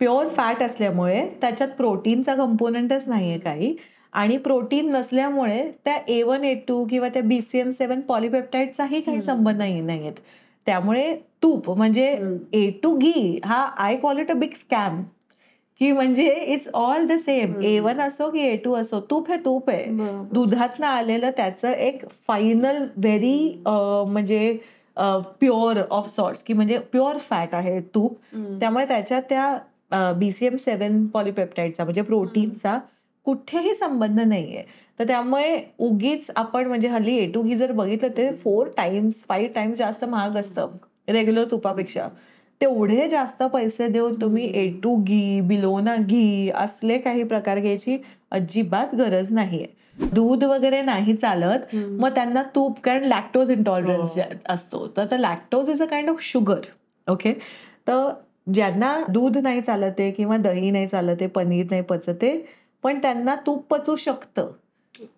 Pure 0.00 0.28
fat 0.28 0.62
असल्यामुळे 0.62 1.26
त्याच्यात 1.40 1.68
प्रोटीनचा 1.76 2.34
कंपोनंटच 2.34 3.08
नाहीये 3.08 3.38
काही. 3.38 3.74
आणि 4.12 4.36
प्रोटीन 4.36 4.90
नसल्यामुळे 4.90 5.62
त्या 5.84 5.96
ए 6.08 6.22
वन 6.22 6.44
ए 6.44 6.54
टू 6.68 6.84
किंवा 6.90 7.08
त्या 7.14 7.22
बीसीएम 7.22 7.70
सेवन 7.70 8.00
पॉलिपेप्टाईडचाही 8.00 9.00
काही 9.00 9.20
संबंध 9.22 9.58
नाही 9.58 9.80
नाहीयेत. 9.80 10.12
त्यामुळे 10.66 11.14
तूप 11.42 11.70
म्हणजे 11.70 12.06
ए 12.52 12.68
टू 12.82 12.94
घी 12.96 13.38
हा 13.44 13.62
I 13.78 13.96
call 13.96 14.18
it 14.18 14.30
a 14.30 14.34
big 14.34 14.54
scam 14.56 15.02
की 15.80 15.90
म्हणजे 15.92 16.26
it's 16.34 16.68
all 16.74 17.06
the 17.06 17.18
same 17.24 17.60
A 17.62 17.78
one 17.80 18.00
असो 18.00 18.30
की 18.30 18.40
ए 18.42 18.56
टू 18.64 18.74
असो 18.74 19.00
तूप 19.10 19.30
हे 19.30 19.36
तूप 19.44 19.70
आहे. 19.70 19.84
दुधातनं 20.32 20.86
आलेलं 20.86 21.30
त्याचं 21.36 21.70
एक 21.70 22.08
फायनल 22.26 22.84
व्हेरी 22.96 23.62
म्हणजे 23.66 24.58
प्युअर 24.96 25.80
ऑफ 25.90 26.08
सॉर्ट्स 26.14 26.42
की 26.42 26.52
म्हणजे 26.52 26.78
प्युअर 26.92 27.18
फॅट 27.28 27.54
आहे 27.54 27.80
तूप. 27.94 28.16
त्यामुळे 28.60 28.84
त्याच्यात 28.88 29.22
त्या 29.28 29.56
बीसीएम 29.90 30.56
सेवन 30.56 31.06
पॉलिपेप्टाईडचा 31.06 31.84
म्हणजे 31.84 32.02
प्रोटीनचा 32.02 32.78
कुठेही 33.26 33.74
संबंध 33.74 34.20
नाहीये. 34.20 34.62
तर 34.98 35.06
त्यामुळे 35.08 35.60
उगीच 35.78 36.30
आपण 36.36 36.66
म्हणजे 36.66 36.88
हल्ली 36.88 37.16
ए 37.18 37.26
टू 37.32 37.42
घी 37.42 37.56
जर 37.56 37.72
बघितलं 37.72 38.16
ते 38.16 38.30
फोर 38.32 38.68
टाइम्स 38.76 39.24
फाईव्ह 39.28 39.52
टाइम्स 39.54 39.78
जास्त 39.78 40.04
महाग 40.04 40.36
असतं. 40.36 40.76
रेग्युलर 41.08 41.44
तुपापेक्षा. 41.50 42.08
तेवढे 42.60 43.08
जास्त 43.08 43.42
पैसे 43.52 43.86
देऊन 43.88 44.20
तुम्ही 44.20 44.50
ए 44.54 44.66
टू 44.82 44.94
घी 44.96 45.40
बिलोना 45.40 45.96
घी 45.96 46.50
असले 46.54 46.98
काही 46.98 47.22
प्रकार 47.24 47.58
घ्यायची 47.60 47.96
अजिबात 48.30 48.94
गरज 48.94 49.32
नाहीये. 49.32 49.66
दूध 50.12 50.44
वगैरे 50.44 50.80
नाही 50.82 51.14
चालत 51.16 51.74
मग 51.74 52.14
त्यांना 52.14 52.42
तूप 52.54 52.80
कारण 52.84 53.04
लॅक्टोज 53.04 53.50
इंटॉलरन्स 53.50 54.18
असतो. 54.48 54.86
तर 54.96 55.18
lactose 55.18 55.70
is 55.70 55.82
a 55.82 55.86
kind 55.86 56.10
of 56.10 56.22
sugar 56.22 56.60
okay 57.06 57.32
तर 57.88 58.08
ज्यांना 58.54 58.96
दूध 59.08 59.38
नाही 59.38 59.60
चालत 59.60 60.00
आहे 60.00 60.10
किंवा 60.10 60.36
दही 60.36 60.70
नाही 60.70 60.86
चालत 60.86 61.16
आहे 61.20 61.26
पनीर 61.26 61.66
नाही 61.70 61.82
पचते 61.82 62.30
पण 62.82 62.98
त्यांना 63.02 63.34
तूप 63.46 63.66
पचू 63.70 63.96
शकतं. 63.96 64.50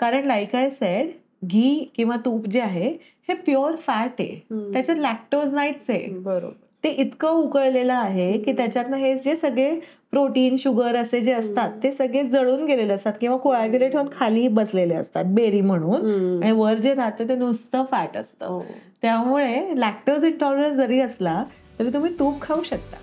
कारण 0.01 0.25
लाईक 0.25 0.55
आय 0.57 0.71
सेड 0.71 1.11
घी 1.47 1.91
किंवा 1.97 2.17
तूप 2.25 2.47
जे 2.47 2.61
आहे 2.61 2.89
हे 3.29 3.35
प्युअर 3.35 3.77
फॅट 3.77 4.21
आहे. 4.21 4.41
त्याच्यात 4.73 4.99
लॅक्टोज 4.99 5.55
नाहीच 5.55 5.85
आहे. 5.89 6.07
बरोबर. 6.09 6.55
ते 6.85 6.89
इतकं 6.89 7.29
उकळलेलं 7.29 7.93
आहे 7.93 8.39
की 8.39 8.53
त्याच्यातनं 8.53 8.97
हे 8.97 9.15
जे 9.17 9.35
सगळे 9.37 9.71
प्रोटीन 10.11 10.57
शुगर 10.57 10.97
असे 10.97 11.21
जे 11.21 11.33
असतात 11.33 11.73
ते 11.83 11.93
सगळे 11.93 12.23
जळून 12.23 12.65
गेलेले 12.65 12.93
असतात 12.93 13.13
किंवा 13.21 13.37
कोॲग्युलेट 13.37 13.97
होऊन 13.97 14.09
खाली 14.13 14.47
बसलेले 14.49 14.95
असतात 14.95 15.25
बेरी 15.25 15.61
म्हणून. 15.61 16.43
आणि 16.43 16.53
वर 16.53 16.75
जे 16.75 16.95
राहतं 16.95 17.29
ते 17.29 17.35
नुसतं 17.35 17.85
फॅट 17.91 18.17
असतं. 18.17 18.61
त्यामुळे 19.03 19.81
लॅक्टोज 19.81 20.25
इंटॉलरन्स 20.25 20.77
जरी 20.77 21.01
असला 21.01 21.43
तरी 21.79 21.93
तुम्ही 21.95 22.19
तूप 22.19 22.41
खाऊ 22.43 22.63
शकता. 22.63 22.97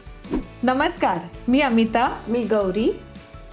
नमस्कार 0.64 1.18
मी 1.48 1.60
अमिता. 1.60 2.20
मी 2.28 2.44
गौरी. 2.44 3.00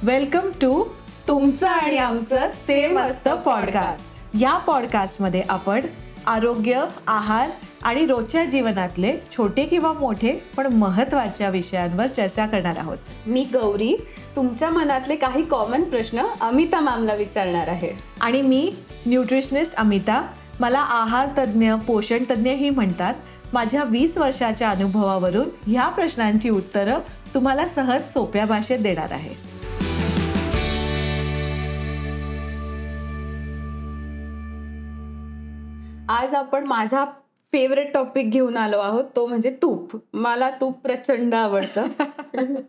वेलकम 0.03 0.49
टू 0.63 0.85
तुमचं 1.29 1.67
आणि 1.67 1.99
आमचं 1.99 2.51
सेम 2.67 2.99
असतं 2.99 3.37
पॉडकास्ट 3.37 4.37
या 4.41 4.59
पॉडकास्टमध्ये 4.59 5.43
आपण 5.49 5.81
आरोग्य 6.27 6.85
आहार 7.07 7.51
आणि 7.83 8.07
रोजच्या 8.07 8.45
जीवनातले 8.45 9.17
छोटे 9.33 9.67
किंवा 9.67 9.93
मोठे 9.93 10.33
पण 10.57 10.67
महत्त्वाच्या 10.67 11.49
विषयांवर 11.49 12.07
चर्चा 12.07 12.47
करणार 12.47 12.77
आहोत. 12.77 12.99
मी 13.27 13.45
गौरी. 13.45 14.07
तुमच्या 14.37 14.71
मनातले 14.71 15.17
काही 15.17 15.43
कॉमन 15.43 15.85
प्रश्न 15.85 16.23
अमिता 16.41 16.81
मॅमला 16.81 17.15
विचारणार 17.15 17.69
आहे. 17.69 17.99
आणि 18.21 18.43
मी 18.43 18.75
न्यूट्रिशनिस्ट 19.07 19.75
अमिता. 19.75 20.27
मला 20.61 20.79
आहार 20.79 21.29
तज्ज्ञ 21.39 21.73
पोषण 21.75 22.19
तज्ज्ञही 22.31 22.71
म्हणतात. 22.71 23.15
माझ्या 23.55 23.85
वीस 23.85 24.19
वर्षाच्या 24.19 24.71
अनुभवावरून 24.71 25.49
ह्या 25.67 25.89
प्रश्नांची 25.89 26.51
उत्तरं 26.51 26.99
तुम्हाला 27.35 27.69
सहज 27.69 28.13
सोप्या 28.13 28.47
भाषेत 28.47 28.79
देणार 28.79 29.13
आहे. 29.13 29.35
आज 36.09 36.35
आपण 36.35 36.67
माझा 36.67 37.05
फेवरेट 37.53 37.95
टॉपिक 37.95 38.31
घेऊन 38.31 38.57
आलो 38.57 38.79
आहोत 38.79 39.05
तो 39.17 39.27
म्हणजे 39.27 39.51
तूप. 39.63 39.97
मला 40.15 40.51
तूप 40.51 40.81
प्रचंड 40.81 41.35
आवडतं. 41.35 41.87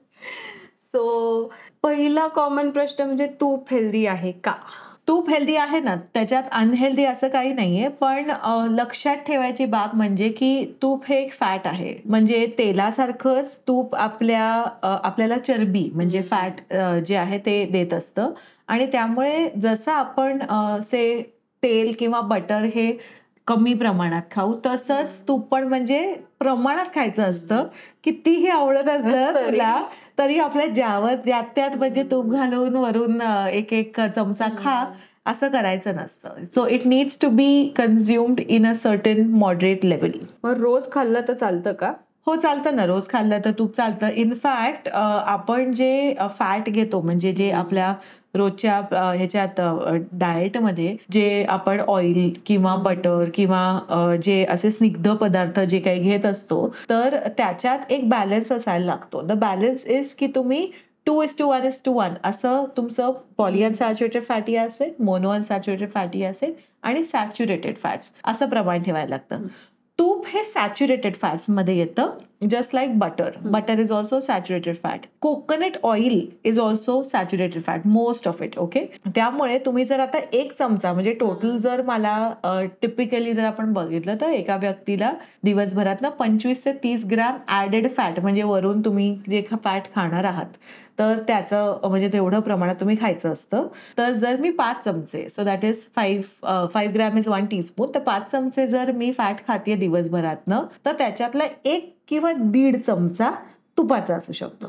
सो 0.77 1.51
पहिला 1.83 2.27
कॉमन 2.27 2.69
प्रश्न 2.69 3.03
म्हणजे 3.03 3.27
तूप 3.27 3.71
हेल्दी 3.71 4.05
आहे 4.05 4.31
का? 4.31 4.53
तूप 5.07 5.29
हेल्दी 5.29 5.55
आहे 5.55 5.79
ना 5.79 5.95
त्याच्यात 6.13 6.43
अनहेल्दी 6.51 7.03
असं 7.05 7.27
काही 7.29 7.51
नाहीये 7.53 7.87
पण 7.99 8.31
लक्षात 8.69 9.17
ठेवायची 9.27 9.65
बाब 9.65 9.95
म्हणजे 9.95 10.29
की 10.29 10.65
तूप 10.81 11.03
हे 11.09 11.17
एक 11.17 11.31
फॅट 11.31 11.67
आहे. 11.67 11.93
म्हणजे 12.05 12.45
तेलासारखंच 12.57 13.57
तूप 13.67 13.95
आपल्या 13.95 14.45
आपल्याला 14.83 15.37
चरबी 15.37 15.89
म्हणजे 15.95 16.21
फॅट 16.21 16.73
जे 17.07 17.15
आहे 17.15 17.37
ते 17.45 17.63
देत 17.71 17.93
असतं. 17.93 18.31
आणि 18.67 18.85
त्यामुळे 18.91 19.49
जसं 19.61 19.91
आपण 19.91 20.39
से 20.83 21.21
तेल 21.63 21.93
किंवा 21.99 22.21
बटर 22.21 22.63
हे 22.75 22.91
कमी 23.47 23.73
प्रमाणात 23.73 24.21
खाऊ 24.31 24.53
तसंच 24.65 25.21
तूप 25.27 25.47
पण 25.49 25.67
म्हणजे 25.67 26.01
प्रमाणात 26.39 26.85
खायचं 26.95 27.23
असतं. 27.23 27.67
कितीही 28.03 28.47
आवडत 28.49 28.89
असतं 28.89 29.33
तुला 29.35 29.81
तरी 30.17 30.37
आपल्या 30.39 30.67
ज्यावर 30.67 31.15
ज्यात 31.25 31.43
त्यात 31.55 31.75
म्हणजे 31.77 32.03
तूप 32.11 32.31
घालून 32.31 32.75
वरून 32.75 33.21
एक 33.51 33.73
एक 33.73 33.99
चमचा 34.15 34.47
खा 34.57 34.83
असं 35.27 35.47
करायचं 35.47 35.95
नसतं. 35.95 36.43
So 36.45 36.65
it 36.67 36.85
needs 36.87 37.17
to 37.21 37.29
be 37.29 37.73
consumed 37.77 38.39
in 38.39 38.67
a 38.67 38.73
certain 38.73 39.21
moderate 39.33 39.85
level 39.85 40.11
मग 40.43 40.59
रोज 40.59 40.91
खाल्लं 40.91 41.21
तर 41.27 41.33
चालतं 41.33 41.73
का? 41.73 41.91
हो 42.27 42.35
चालतं 42.35 42.75
ना. 42.75 42.85
रोज 42.85 43.07
खाल्लं 43.09 43.39
तर 43.45 43.51
तूप 43.59 43.75
चालतं. 43.77 44.07
इनफॅक्ट 44.09 44.87
आपण 44.89 45.73
जे 45.73 46.15
फॅट 46.37 46.69
घेतो 46.69 47.01
म्हणजे 47.01 47.31
जे 47.33 47.49
आपल्या 47.51 47.93
रोजच्या 48.35 48.79
ह्याच्यात 49.15 49.61
डाएटमध्ये 50.11 50.95
जे 51.11 51.43
आपण 51.49 51.79
ऑइल 51.79 52.29
किंवा 52.45 52.75
बटर 52.75 53.29
किंवा 53.33 54.15
जे 54.23 54.43
असे 54.49 54.71
स्निग्ध 54.71 55.09
पदार्थ 55.11 55.59
जे 55.59 55.79
काही 55.79 55.99
घेत 56.01 56.25
असतो 56.25 56.67
तर 56.89 57.17
त्याच्यात 57.37 57.91
एक 57.91 58.09
बॅलन्स 58.09 58.51
असायला 58.51 58.85
लागतो. 58.85 59.21
द 59.21 59.31
बॅलन्स 59.31 59.85
इज 59.87 60.13
की 60.13 60.27
तुम्ही 60.35 60.69
two 61.05 61.21
is 61.23 61.33
two 61.39 61.47
one 61.47 61.65
is 61.65 61.79
two 61.85 61.91
one 61.93 62.13
असं 62.23 62.63
तुमचं 62.77 63.11
पॉलिअनसॅच्युरेटेड 63.37 64.23
फॅटी 64.23 64.55
असेल 64.55 64.91
मोनो 64.99 65.29
अनसॅच्युरेटेड 65.29 65.89
फॅटी 65.89 66.23
असेल 66.23 66.53
आणि 66.83 67.03
सॅच्युरेटेड 67.03 67.75
फॅट्स 67.77 68.11
असं 68.23 68.49
प्रमाण 68.49 68.83
ठेवायला 68.83 69.09
लागतं. 69.09 69.47
तूप 69.99 70.25
हे 70.27 70.43
सॅच्युरेटेड 70.43 71.15
फॅट्समध्ये 71.15 71.73
मध्ये 71.75 71.85
just 72.41 72.73
like 72.75 72.97
butter 72.99 73.37
butter 73.43 73.79
is 73.79 73.91
also 73.91 74.19
saturated 74.19 74.75
fat 74.75 75.05
coconut 75.21 75.77
oil 75.83 76.25
is 76.45 76.59
also 76.59 77.01
saturated 77.03 77.61
fat 77.61 77.87
most 77.87 78.27
of 78.27 78.41
it 78.41 78.57
okay 78.57 78.85
त्यामुळे 79.05 79.57
तुम्ही 79.65 79.85
जर 79.85 79.99
आता 79.99 80.19
एक 80.33 80.51
चमचा 80.59 80.93
म्हणजे 80.93 81.13
टोटल 81.13 81.57
जर 81.57 81.81
मला 81.81 82.15
टिपिकली 82.81 83.33
जर 83.33 83.43
आपण 83.43 83.73
बघितलं 83.73 84.15
तर 84.21 84.31
एका 84.31 84.55
व्यक्तीला 84.55 85.11
दिवसभरातनं 85.43 86.09
पंचवीस 86.09 86.65
ते 86.65 86.73
तीस 86.73 87.05
ग्रॅम 87.05 87.37
ऍडेड 87.55 87.87
फॅट 87.89 88.19
म्हणजे 88.19 88.43
वरून 88.43 88.81
तुम्ही 88.85 89.15
जे 89.29 89.43
फॅट 89.53 89.93
खाणार 89.95 90.23
आहात 90.23 90.57
तर 90.99 91.19
त्याचं 91.27 91.77
म्हणजे 91.83 92.09
तेवढं 92.13 92.39
प्रमाणात 92.39 92.75
तुम्ही 92.79 92.95
खायचं 93.01 93.31
असतं. 93.31 93.67
तर 93.97 94.13
जर 94.13 94.39
मी 94.39 94.49
पाच 94.51 94.83
चमचे 94.83 95.27
so 95.29 95.43
that 95.43 95.65
is 95.65 95.85
five 95.95 96.65
five 96.73 96.93
gram 96.93 97.17
is 97.17 97.27
one 97.27 97.45
teaspoon 97.45 97.91
तर 97.95 97.99
पाच 97.99 98.31
चमचे 98.31 98.67
जर 98.67 98.91
मी 98.91 99.11
फॅट 99.11 99.45
खाते 99.47 99.75
दिवसभरातनं 99.75 100.65
तर 100.85 100.93
त्याच्यातला 100.97 101.43
एक 101.65 101.93
किंवा 102.07 102.31
दीड 102.33 102.77
चमचा 102.77 103.31
तुपाचा 103.77 104.15
असू 104.15 104.33
शकतो. 104.33 104.67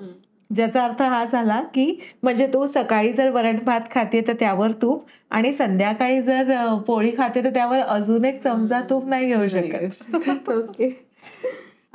ज्याचा 0.55 0.85
अर्थ 0.85 1.03
हा 1.03 1.25
झाला 1.25 1.61
की 1.75 2.01
म्हणजे 2.23 2.47
तू 2.47 2.67
सकाळी 2.67 3.13
जर 3.13 3.31
वरण 3.31 3.59
भात 3.65 3.81
खाते 3.91 4.21
तर 4.29 4.33
त्यावर 4.33 4.73
तूप 4.73 5.07
आणि 5.31 5.53
संध्याकाळी 5.53 6.23
जर 6.23 6.53
पोळी 6.87 7.11
खाते 7.19 7.45
तर 7.45 7.51
त्यावर 7.51 7.81
अजून 7.81 8.25
एक 8.25 8.43
चमचा 8.43 8.81
तूप 8.91 9.07
नाही 9.07 9.27
घेऊ 9.27 9.49
शकत. 9.49 10.15
ओके. 10.49 10.91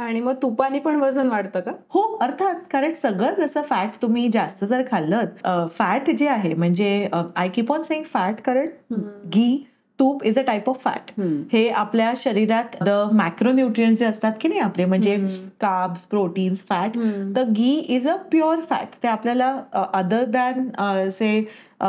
आणि 0.01 0.19
मग 0.19 0.33
तुपाने 0.41 0.79
पण 0.79 0.95
वजन 0.95 1.27
वाढतं 1.27 1.59
का? 1.59 1.71
हो 1.89 2.01
अर्थात. 2.21 2.55
कारण 2.71 2.93
सगळं 2.93 3.33
जसं 3.33 3.61
फॅट 3.61 4.01
तुम्ही 4.01 4.29
जास्त 4.33 4.63
जर 4.65 4.81
खाल्लं 4.91 5.65
फॅट 5.69 6.09
जे 6.09 6.27
आहे 6.27 6.53
म्हणजे 6.53 7.07
I 7.35 7.49
keep 7.49 7.71
on 7.73 7.81
saying 7.81 8.03
fat 8.03 8.41
कारण 8.41 8.67
घी 9.25 9.63
तूप 9.99 10.23
is 10.23 10.37
a 10.39 10.41
type 10.41 10.69
of 10.69 10.83
fat 10.83 11.11
हे 11.51 11.67
आपल्या 11.69 12.13
शरीरात 12.17 12.75
द 12.83 12.89
मॅक्रोन्युट्रियन्स 13.11 13.97
जे 13.99 14.05
असतात 14.05 14.31
की 14.41 14.47
नाही 14.47 14.59
आपले 14.59 14.85
म्हणजे 14.85 15.15
कार्ब्स 15.59 16.05
प्रोटीन्स 16.05 16.63
फॅट 16.69 16.97
तर 17.35 17.43
ghee 17.43 17.73
is 17.89 18.07
a 18.07 18.15
pure 18.31 18.59
fat 18.59 18.95
ते 19.03 19.07
आपल्याला 19.07 19.55
other 19.93 20.23
than 20.25 20.69
say 21.09 21.29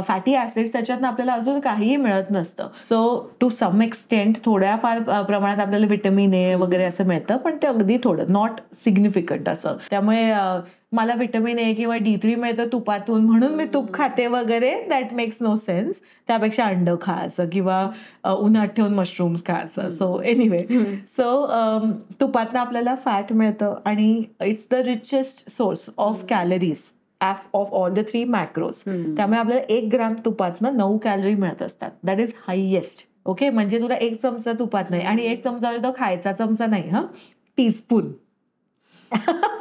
fatty 0.00 0.34
acids 0.36 0.72
त्याच्यातनं 0.72 1.08
आपल्याला 1.08 1.32
अजून 1.32 1.60
काहीही 1.60 1.96
मिळत 1.96 2.30
नसतं. 2.30 2.68
सो 2.84 3.30
टू 3.40 3.48
सम 3.48 3.82
एक्सटेंट 3.82 4.36
थोड्याफार 4.44 4.98
प्रमाणात 5.22 5.60
आपल्याला 5.60 5.86
विटॅमिन 5.86 6.34
ए 6.34 6.54
वगैरे 6.54 6.84
असं 6.84 7.06
मिळतं 7.06 7.36
पण 7.36 7.56
ते 7.62 7.66
अगदी 7.66 7.98
थोडं 8.04 8.32
नॉट 8.32 8.60
सिग्निफिकंट 8.84 9.48
असं. 9.48 9.76
त्यामुळे 9.90 10.30
मला 10.92 11.14
व्हिटॅमिन 11.14 11.58
ए 11.58 11.72
किंवा 11.74 11.96
डी 11.96 12.14
थ्री 12.22 12.34
मिळतं 12.34 12.66
तुपातून 12.72 13.24
म्हणून 13.24 13.54
मी 13.54 13.64
तूप 13.74 13.92
खाते 13.94 14.26
वगैरे 14.26 14.72
दॅट 14.88 15.12
मेक्स 15.14 15.38
नो 15.42 15.54
सेन्स 15.56 16.00
त्यापेक्षा 16.28 16.64
अंड 16.64 16.90
खा 17.02 17.14
असं 17.16 17.48
किंवा 17.52 17.86
उन्हात 18.32 18.68
ठेवून 18.68 18.94
मशरूम्स 18.94 19.44
खा 19.46 19.54
असं. 19.54 19.90
सो 19.90 20.20
एनिवे 20.22 20.64
सो 21.08 21.46
तुपातनं 22.20 22.60
आपल्याला 22.60 22.94
फॅट 23.04 23.32
मिळतं 23.32 23.74
आणि 23.84 24.22
it's 24.44 24.66
the 24.70 24.74
richest 24.86 25.48
source 25.50 25.88
of 25.98 26.24
calories 26.28 26.90
of 27.54 27.72
all 27.72 27.92
the 27.92 27.98
three 28.08 28.24
macros 28.24 28.82
त्यामुळे 29.16 29.38
आपल्याला 29.38 29.62
एक 29.68 29.88
ग्राम 29.92 30.14
तुपातनं 30.24 30.76
नऊ 30.76 30.98
कॅलरी 30.98 31.34
मिळत 31.34 31.62
असतात. 31.62 31.90
दॅट 32.02 32.20
इज 32.20 32.32
हायेस्ट 32.48 33.06
ओके 33.24 33.50
म्हणजे 33.50 33.78
तुला 33.80 33.94
एक 33.94 34.20
चमचा 34.20 34.52
तुपात 34.52 34.90
नाही. 34.90 35.02
आणि 35.02 35.22
एक 35.22 35.44
चमचा 35.44 35.76
तो 35.76 35.92
खायचा 35.96 36.32
चमचा 36.32 36.66
नाही 36.66 36.88
हा? 36.88 37.02
Teaspoon 37.58 38.12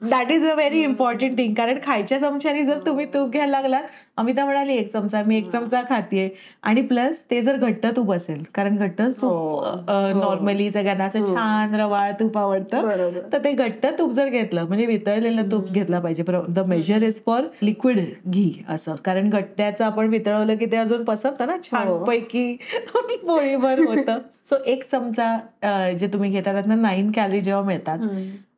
that 0.00 0.30
is 0.32 0.44
a 0.44 0.54
very 0.54 0.82
important 0.82 1.36
thing 1.38 1.54
कारण 1.54 1.78
खायच्या 1.84 2.18
चमच्याने 2.20 2.64
जर 2.64 2.78
तुम्ही 2.86 3.04
तूप 3.14 3.30
घ्यायला 3.30 3.50
लागलात 3.50 3.82
अमिता 4.18 4.44
म्हणाली 4.44 4.76
एक 4.76 4.90
चमचा 4.92 5.22
मी 5.26 5.36
एक 5.36 5.48
चमचा 5.50 5.80
खातेय. 5.88 6.28
आणि 6.62 6.82
प्लस 6.82 7.22
ते 7.30 7.40
जर 7.42 7.56
घट्ट 7.56 7.86
तूप 7.96 8.12
असेल 8.12 8.42
कारण 8.54 8.76
घट्ट 8.76 9.00
हो. 9.00 9.30
तूप 9.62 9.90
नॉर्मली 10.16 10.70
सगळ्यांना 10.70 11.04
असं 11.04 11.26
छान 11.26 11.74
रवाळ 11.74 12.12
तूप 12.20 12.38
आवडतं. 12.38 13.20
तर 13.32 13.44
ते 13.44 13.52
घट्ट 13.52 13.86
तूप 13.98 14.12
जर 14.12 14.28
घेतलं 14.28 14.66
म्हणजे 14.66 14.86
वितळलेलं 14.86 15.50
तूप 15.50 15.70
घेतलं 15.70 16.00
पाहिजे. 16.00 16.22
The 16.48 16.66
measure 16.66 17.02
is 17.02 17.20
for 17.26 17.42
liquid 17.62 18.00
ghee 18.30 18.50
असं. 18.68 18.94
कारण 19.04 19.28
घट्ट्याचं 19.30 19.84
आपण 19.84 20.08
वितळवलं 20.08 20.56
की 20.56 20.66
ते 20.72 20.76
अजून 20.76 21.04
पसरतं 21.04 21.46
ना 21.46 21.56
छान 21.62 22.02
पैकी 22.04 22.56
पोळीभर 23.26 23.84
होतं. 23.86 24.18
सो 24.44 24.56
एक 24.66 24.84
चमचा 24.90 25.92
जे 25.98 26.06
तुम्ही 26.12 26.30
घेता 26.30 26.52
त्यातनं 26.52 26.82
नाईन 26.82 27.10
कॅलरी 27.10 27.40
जेव्हा 27.40 27.62
मिळतात 27.62 27.98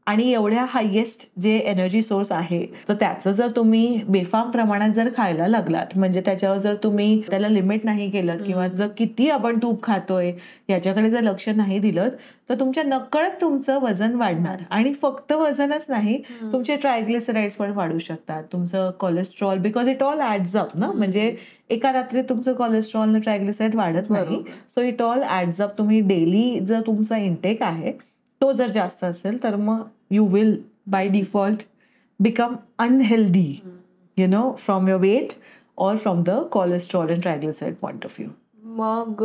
आणि 0.09 0.31
एवढ्या 0.33 0.65
हायेस्ट 0.69 1.27
जे 1.41 1.57
एनर्जी 1.59 2.01
सोर्स 2.03 2.31
आहे 2.33 2.65
तर 2.89 2.95
त्याचं 2.95 3.33
जर 3.33 3.49
तुम्ही 3.57 4.01
बेफाम 4.09 4.51
प्रमाणात 4.51 4.91
जर 4.91 5.09
खायला 5.17 5.47
लागलात 5.49 5.97
म्हणजे 5.97 6.21
त्याच्यावर 6.21 6.59
जर 6.59 6.75
तुम्ही 6.83 7.21
त्याला 7.31 7.49
लिमिट 7.49 7.85
नाही 7.85 8.09
केलं 8.11 8.37
किंवा 8.37 8.69
जर 8.69 8.89
किती 8.99 9.29
आपण 9.31 9.59
तूप 9.63 9.83
खातोय 9.83 10.33
याच्याकडे 10.69 11.11
जर 11.11 11.21
लक्ष 11.21 11.49
नाही 11.49 11.79
दिलं 11.79 12.09
तर 12.49 12.59
तुमच्या 12.61 12.83
नकळत 12.85 13.31
तुमचं 13.41 13.79
वजन 13.83 14.15
वाढणार. 14.15 14.63
आणि 14.71 14.93
फक्त 15.03 15.33
वजनच 15.33 15.85
नाही 15.89 16.17
तुमचे 16.53 16.77
ट्रायग्लिसराईड्स 16.77 17.57
पण 17.57 17.73
वाढू 17.73 17.99
शकतात. 17.99 18.43
तुमचं 18.53 18.91
cholesterol 19.01 19.59
because 19.59 19.89
it 19.89 20.03
all 20.03 20.21
adds 20.31 20.57
up 20.57 20.71
ना? 20.75 20.91
म्हणजे 20.93 21.35
एका 21.71 21.93
रात्री 21.93 22.23
तुमचं 22.29 22.55
कोलेस्ट्रॉल 22.55 23.19
ट्रायग्लिसराईड 23.19 23.75
वाढत 23.77 24.11
नाही. 24.11 24.43
So 24.69 24.83
it 24.83 25.03
all 25.03 25.23
adds 25.31 25.61
up 25.61 25.79
तुम्ही 25.79 26.01
डेली 26.01 26.61
जर 26.61 26.81
तुमचा 26.87 27.17
इंटेक 27.17 27.63
आहे 27.63 27.93
तो 28.41 28.53
जर 28.53 28.69
जास्त 28.69 29.05
असेल 29.05 29.43
तर 29.43 29.57
मग 29.57 29.83
you 30.11 30.27
will 30.27 30.57
by 30.87 31.09
default 31.09 31.63
become 32.21 32.55
unhealthy 32.79 33.61
you 34.17 34.27
know 34.27 34.51
from 34.59 34.89
your 34.89 35.01
weight 35.01 35.33
और 35.79 35.97
from 35.97 36.23
the 36.23 36.31
cholesterol 36.53 37.11
and 37.11 37.23
triglyceride 37.23 37.75
point 37.75 38.05
of 38.05 38.21
view 38.21 38.31
मग 38.77 39.25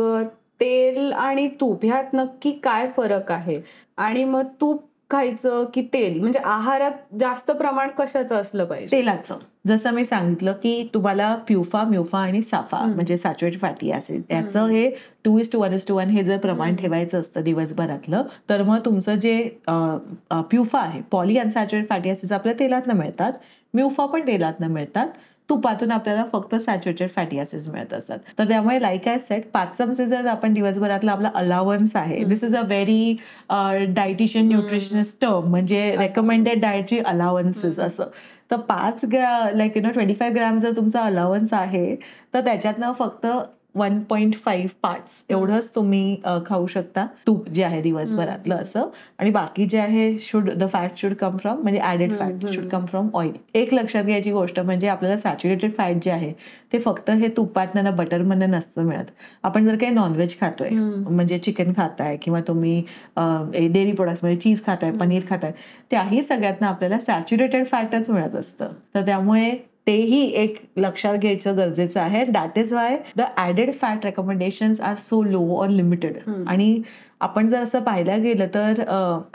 तेल 0.60 1.12
आणि 1.12 1.48
तूप 1.60 1.84
ह्यात 1.84 2.14
नक्की 2.14 2.50
काय 2.52 2.88
फरक 2.88 3.32
आहे? 3.32 3.60
आणि 3.96 4.24
मग 4.24 4.46
तूप 4.60 4.84
खायचं 5.10 5.64
की 5.74 5.82
तेल? 5.92 6.18
म्हणजे 6.20 6.40
आहारात 6.44 6.92
जास्त 7.20 7.50
प्रमाण 7.50 7.88
कशाचं 7.98 8.36
असलं 8.36 8.64
पाहिजे? 8.64 8.96
तेलाचं. 8.96 9.38
जसं 9.66 9.90
मी 9.90 10.04
सांगितलं 10.04 10.52
की 10.52 10.90
तुम्हाला 10.94 11.34
प्युफा 11.36 11.82
म्युफा 11.84 12.18
आणि 12.18 12.42
साफा 12.42 12.82
म्हणजे 12.84 13.16
सॅच्युरेटेड 13.16 13.60
फॅटी 13.60 13.92
ऍसिड 13.92 14.22
त्याचं 14.28 14.66
हे 14.66 14.88
two 15.24 15.38
is 15.38 15.50
two 15.52 15.60
one 15.60 15.72
is 15.72 15.86
two 15.86 15.96
one 15.96 16.08
हे 16.08 16.24
जर 16.24 16.36
प्रमाण 16.36 16.76
ठेवायचं 16.76 17.20
असतं 17.20 17.42
दिवसभरातलं 17.42 18.22
तर 18.48 18.62
मग 18.62 18.78
तुमचं 18.84 19.14
जे 19.14 19.36
प्युफा 19.68 20.80
आहे 20.80 21.00
पॉली 21.10 21.38
अनसॅच्युरेटेड 21.38 21.88
फॅटी 21.88 22.10
ऍसिड 22.10 22.32
आपल्या 22.32 22.54
तेलातनं 22.58 22.94
मिळतात 22.94 23.32
म्युफा 23.74 24.06
पण 24.06 24.26
तेलातनं 24.26 24.68
मिळतात. 24.68 25.08
तुपातून 25.48 25.90
आपल्याला 25.92 26.24
फक्त 26.32 26.54
सॅच्युरेटेड 26.54 27.08
फॅटी 27.10 27.40
ऍसिड्स 27.40 27.66
मिळत 27.68 27.92
असतात. 27.94 28.18
तर 28.38 28.48
त्यामुळे 28.48 28.80
लाईक 28.82 29.08
आय 29.08 29.18
सेट 29.18 29.50
पाच 29.52 29.76
चमचे 29.78 30.06
जर 30.06 30.26
आपण 30.26 30.52
दिवसभरातला 30.54 31.12
आपला 31.12 31.30
अलावन्स 31.34 31.94
आहे 31.96 32.22
this 32.24 32.44
is 32.44 32.56
a 32.56 32.62
very 32.66 33.16
dietitian 33.96 34.48
nutritionist 34.48 35.20
term 35.22 35.50
म्हणजे 35.50 35.94
रेकमेंडेड 35.98 36.60
डायटरी 36.60 36.98
अलावन्सेस 36.98 37.78
असं. 37.78 38.04
तर 38.50 38.56
पाच 38.68 39.04
ग्रा 39.12 39.50
like 39.54 39.76
you 39.76 39.82
know 39.82 39.90
twenty 39.90 40.14
five 40.14 40.30
gram 40.30 40.58
जर 40.58 40.76
तुमचा 40.76 41.02
अलावन्स 41.02 41.52
आहे 41.54 41.94
तर 42.34 42.40
त्याच्यातनं 42.40 42.92
फक्त 42.92 43.26
वन 43.74 43.98
पॉईंट 44.08 44.34
फाईव्ह 44.34 44.70
पार्ट्स 44.82 45.24
एवढंच 45.30 45.70
तुम्ही 45.74 46.16
खाऊ 46.46 46.66
शकता. 46.66 47.06
तूप 47.26 47.48
जे 47.48 47.62
आहे 47.64 47.80
दिवसभरातलं 47.82 48.54
असं. 48.54 48.88
आणि 49.18 49.30
बाकी 49.30 49.64
जे 49.66 49.78
आहे 49.78 50.16
should 50.22 50.50
the 50.50 50.68
fat 50.72 50.98
should 50.98 51.14
come 51.14 51.36
from 51.36 51.62
म्हणजे 51.62 51.80
added 51.84 52.12
fat 52.18 52.46
should 52.52 52.68
come 52.68 52.84
from 52.86 53.08
oil 53.14 53.32
एक 53.54 53.74
लक्षात 53.74 54.04
घ्यायची 54.04 54.32
गोष्ट 54.32 54.60
म्हणजे 54.60 54.88
आपल्याला 54.88 55.16
सॅच्युरेटेड 55.16 55.72
फॅट 55.76 56.02
जे 56.04 56.10
आहे 56.10 56.32
ते 56.72 56.78
फक्त 56.78 57.10
हे 57.10 57.28
तुपातनं 57.36 57.84
ना 57.84 57.90
बटरमधनं 57.90 58.50
नसतं 58.50 58.84
मिळत. 58.84 59.10
आपण 59.42 59.64
जर 59.64 59.76
काही 59.76 59.92
नॉनव्हेज 59.94 60.38
खातोय 60.40 60.70
म्हणजे 60.70 61.38
चिकन 61.38 61.72
खाताय 61.76 62.16
किंवा 62.22 62.40
तुम्ही 62.48 62.80
डेअरी 63.16 63.92
प्रोडक्ट्स 63.92 64.24
म्हणजे 64.24 64.40
चीज 64.40 64.64
खाताय 64.66 64.90
पनीर 64.92 65.22
खाताय 65.28 65.52
त्याही 65.90 66.22
सगळ्यातनं 66.22 66.66
आपल्याला 66.66 66.98
सॅच्युरेटेड 67.00 67.66
फॅटच 67.66 68.10
मिळत 68.10 68.34
असतं. 68.34 68.68
तर 68.94 69.04
त्यामुळे 69.06 69.50
तेही 69.86 70.20
एक 70.34 70.56
लक्षात 70.76 71.16
घ्यायचं 71.16 71.56
गरजेचं 71.56 72.00
आहे. 72.00 72.24
That 72.24 72.58
is 72.58 72.72
why 72.74 72.96
the 73.16 73.22
added 73.36 73.72
fat 73.72 74.04
recommendations 74.04 74.80
are 74.80 74.94
so 75.00 75.22
low 75.22 75.42
or 75.56 75.68
limited 75.68 76.18
आणि 76.46 76.80
आपण 77.20 77.46
जर 77.48 77.62
असं 77.62 77.82
पाहायला 77.82 78.16
गेलं 78.16 78.46
तर 78.54 78.80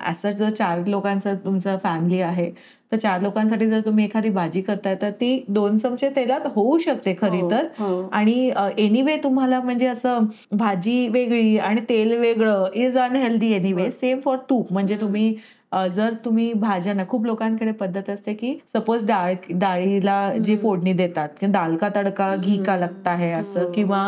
असं 0.08 0.32
जर 0.32 0.50
चार 0.50 0.84
लोकांचं 0.88 1.36
तुमचं 1.46 1.78
फॅमिली 1.84 2.20
आहे 2.22 2.50
तर 2.92 2.98
चार 2.98 3.22
लोकांसाठी 3.22 3.66
जर 3.70 3.80
तुम्ही 3.86 4.06
एखादी 4.06 4.30
भाजी 4.30 4.62
करताय 4.62 4.96
तर 5.02 5.10
ती 5.12 5.44
दोन 5.50 5.78
चमचे 5.78 6.10
तेलात 6.16 6.48
होऊ 6.56 6.78
शकते 6.78 7.16
खरी 7.22 7.42
तर. 7.52 7.66
हो. 7.80 8.02
आणि 8.12 8.52
एनिवे 8.78 9.16
तुम्हाला 9.24 9.60
म्हणजे 9.62 9.88
असं 9.88 10.26
भाजी 10.52 11.08
वेगळी 11.08 11.58
आणि 11.58 11.82
तेल 11.90 12.18
वेगळं 12.20 12.66
is 12.76 12.98
unhealthy 12.98 13.52
anyway 13.54 13.90
same 13.92 14.20
for 14.20 14.38
तूप. 14.50 14.74
म्हणजे 14.74 14.98
तुम्ही 15.02 15.34
जर 15.72 16.14
तुम्ही 16.26 16.52
भाज्यांना 16.54 17.04
खूप 17.08 17.26
लोकांकडे 17.26 17.72
पद्धत 17.72 18.10
असते 18.10 18.34
की 18.34 18.54
सपोज 18.74 19.06
डाळ 19.08 19.34
डाळीला 19.52 20.34
जी 20.44 20.56
फोडणी 20.58 20.94
देतात 20.94 21.30
की 21.40 21.48
दाल 21.48 21.76
का 21.76 21.90
तडका 21.96 22.36
घी 22.36 22.58
का 22.64 22.78
लागता 22.78 23.12
है 23.16 23.32
असं 23.34 23.72
किंवा 23.72 24.02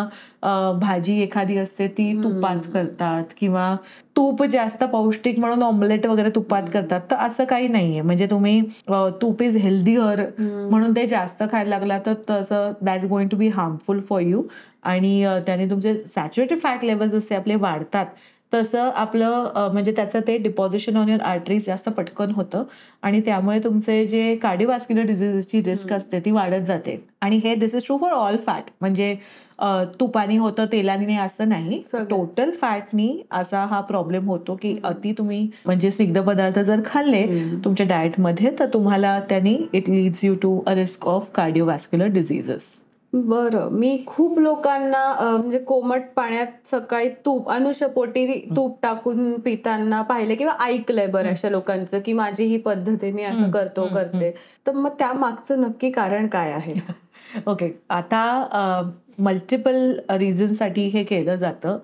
अ, 0.44 0.72
भाजी 0.72 1.20
एखादी 1.22 1.58
असते 1.58 1.88
ती 1.88 2.12
तुपात 2.24 2.72
करतात 2.74 3.34
किंवा 3.38 3.76
तूप 4.16 4.44
जास्त 4.44 4.84
पौष्टिक 4.84 5.40
म्हणून 5.40 5.64
ऑमलेट 5.64 6.06
वगैरे 6.06 6.30
तुपात 6.30 6.64
करतात 6.74 7.02
तर 7.12 7.16
असं 7.18 7.46
काही 7.46 7.68
नाहीये. 7.68 8.02
म्हणजे 8.02 8.26
तुम्ही 8.32 8.62
तूप 9.22 9.42
इज 9.44 9.58
हेल्दीअर 9.58 10.22
म्हणून 10.40 10.96
ते 10.96 11.06
जास्त 11.08 11.44
खायला 11.52 11.70
लागला 11.70 12.00
तर 12.06 12.14
तसं 12.30 12.72
that's 12.82 13.06
going 13.06 13.30
to 13.30 13.38
be 13.38 13.48
harmful 13.50 14.00
for 14.00 14.22
you 14.22 14.44
आणि 14.84 15.24
त्याने 15.46 15.70
तुमचे 15.70 15.96
सॅच्युरेटेड 16.06 16.60
फॅट 16.60 16.84
लेवल 16.86 17.08
जसे 17.08 17.36
आपले 17.36 17.56
वाढतात. 17.56 18.06
तसं 18.54 18.90
आपलं 18.96 19.70
म्हणजे 19.74 19.92
त्याचं 19.96 20.20
ते 20.28 20.38
डिपॉझिशन 20.38 20.98
ऑन 20.98 21.10
युअर 21.10 21.22
आर्टरीज 21.26 21.66
जास्त 21.66 21.90
पटकन 21.90 22.32
होतं. 22.36 22.64
आणि 23.04 23.22
त्यामुळे 23.26 23.60
तुमचे 23.64 24.04
जे 24.06 24.36
कार्डिओव्हास्क्युलर 24.42 25.06
डिझिजेसची 25.06 25.62
रिस्क 25.66 25.94
असते 25.94 26.20
ती 26.26 26.32
वाढत 26.32 26.66
जाते. 26.66 27.00
आणि 27.22 27.38
हे 27.44 27.56
this 27.56 27.76
is 27.76 27.86
true 27.86 27.98
for 27.98 28.12
all 28.12 28.38
fat 28.46 28.70
म्हणजे 28.82 29.16
तुपानी 30.00 30.38
होतं 30.38 30.66
तेलानी 30.72 31.06
नाही 31.06 31.18
असं 31.20 31.50
नाही. 31.50 31.82
टोटल 32.10 32.52
फॅटनी 32.62 33.22
असा 33.32 33.64
हा 33.66 33.82
प्रॉब्लेम 33.82 34.30
होतो 34.30 34.56
की 34.62 34.76
अति 34.84 35.14
तुम्ही 35.18 35.48
म्हणजे 35.66 35.92
स्निग्ध 35.92 36.20
पदार्थ 36.20 36.60
जर 36.60 36.82
खाल्ले 36.86 37.26
तुमच्या 37.66 37.86
डाएटमध्ये 37.88 38.52
तर 38.60 38.74
तुम्हाला 38.74 39.20
त्यांनी 39.30 39.58
it 39.74 39.90
leads 39.90 40.24
you 40.26 40.36
to 40.42 40.60
a 40.68 40.74
risk 40.76 41.08
of 41.08 41.30
cardiovascular 41.36 42.08
diseases 42.08 42.81
बरं. 43.14 43.70
मी 43.72 43.98
खूप 44.08 44.38
लोकांना 44.40 45.00
म्हणजे 45.22 45.60
कोमट 45.60 46.02
पाण्यात 46.16 46.68
सकाळी 46.68 47.10
तूप 47.26 47.50
अनुषपोटी 47.50 48.26
तूप 48.56 48.78
टाकून 48.82 49.34
पिताना 49.40 50.02
पाहिले 50.02 50.36
किंवा 50.36 50.54
ऐकलंय 50.66 51.08
बऱ्याचशा 51.08 51.50
लोकांचं 51.50 52.00
की 52.06 52.14
माझी 52.14 52.46
ही 52.46 52.58
पद्धत 52.58 53.04
आहे 53.04 53.12
मी 53.12 53.24
असं 53.24 53.52
करतो 53.52 53.88
करते. 53.88 54.32
तर 54.68 54.72
मग 54.72 54.90
त्या 55.00 55.12
मागचं 55.14 55.62
नक्की 55.62 55.92
कारण 55.92 56.28
काय 56.28 56.52
आहे? 56.52 56.74
ओके. 57.48 57.72
आता 57.90 58.82
मल्टिपल 59.20 59.94
रिझनसाठी 60.10 60.88
हे 60.88 61.04
केलं 61.04 61.36
जातं. 61.36 61.78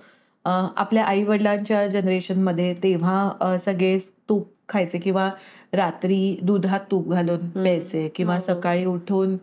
आपल्या 0.46 1.04
आई 1.04 1.24
वडिलांच्या 1.24 1.86
जनरेशनमध्ये 1.88 2.74
तेव्हा 2.74 3.58
सगळे 3.58 3.98
तूप 4.30 4.48
खायचे 4.70 4.98
किंवा 5.00 5.30
रात्री 5.74 6.38
दुधात 6.42 6.80
तूप 6.92 7.10
घालून 7.10 7.50
प्यायचे 7.50 8.08
किंवा 8.16 8.40
सकाळी 8.40 8.86
उठून 8.86 9.36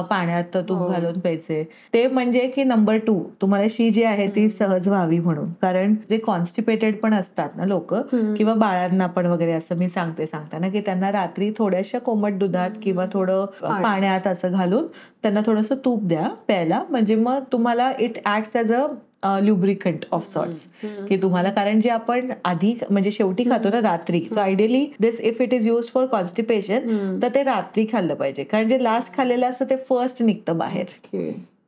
पाण्यात 0.00 0.56
तूप 0.68 0.88
घालून 0.90 1.18
प्यायचे. 1.20 1.62
ते 1.94 2.06
म्हणजे 2.06 2.46
की 2.48 2.64
नंबर 2.64 2.96
टू 2.96 3.18
तुम्हाला 3.40 3.66
शी 3.70 3.88
जी 3.90 4.02
आहे 4.02 4.26
ती 4.28 4.48
सहज 4.48 4.88
व्हावी 4.88 5.18
म्हणून. 5.18 5.52
कारण 5.62 5.94
जे 6.10 6.18
कॉन्स्टिपेटेड 6.18 6.96
पण 6.96 7.14
असतात 7.14 7.56
ना 7.56 7.64
लोक 7.64 7.94
किंवा 8.36 8.54
बाळांना 8.54 9.06
पण 9.06 9.26
वगैरे 9.26 9.52
असं 9.52 9.76
मी 9.76 9.88
सांगते 9.88 10.26
सांगताना 10.26 10.68
की 10.68 10.80
त्यांना 10.80 11.12
रात्री 11.12 11.50
थोड्याशा 11.58 11.98
कोमट 11.98 12.38
दुधात 12.38 12.70
किंवा 12.82 13.06
थोडं 13.12 13.44
पाण्यात 13.62 14.26
असं 14.26 14.52
घालून 14.52 14.86
त्यांना 15.22 15.40
थोडंसं 15.46 15.74
तूप 15.84 16.04
द्या 16.04 16.28
प्यायला. 16.46 16.82
म्हणजे 16.90 17.14
मग 17.16 17.42
तुम्हाला 17.52 17.90
it 17.98 18.18
acts 18.26 18.56
as 18.56 18.72
a 18.72 18.86
lubricant 19.24 20.04
of 20.12 20.24
sorts 20.26 20.66
की 21.08 21.16
तुम्हाला 21.22 21.50
कारण 21.50 21.80
जे 21.80 21.90
आपण 21.90 22.30
आधी 22.44 22.74
म्हणजे 22.90 23.10
शेवटी 23.10 23.44
खातो 23.50 23.68
ना 23.70 23.80
रात्री. 23.82 24.20
So 24.24 24.40
ideally 24.40 24.84
this 25.00 25.20
if 25.20 25.40
it 25.40 25.54
is 25.54 25.68
use 25.68 25.88
for 25.92 26.06
constipation 26.06 27.18
तर 27.22 27.28
ते 27.34 27.42
रात्री 27.42 27.86
खाल्लं 27.92 28.14
पाहिजे. 28.14 28.44
कारण 28.44 28.68
जे 28.68 28.82
लास्ट 28.82 29.16
खाल्लेलं 29.16 29.46
असतं 29.48 29.70
ते 29.70 29.76
फर्स्ट 29.88 30.22
निघतं 30.22 30.58
बाहेर. 30.58 30.96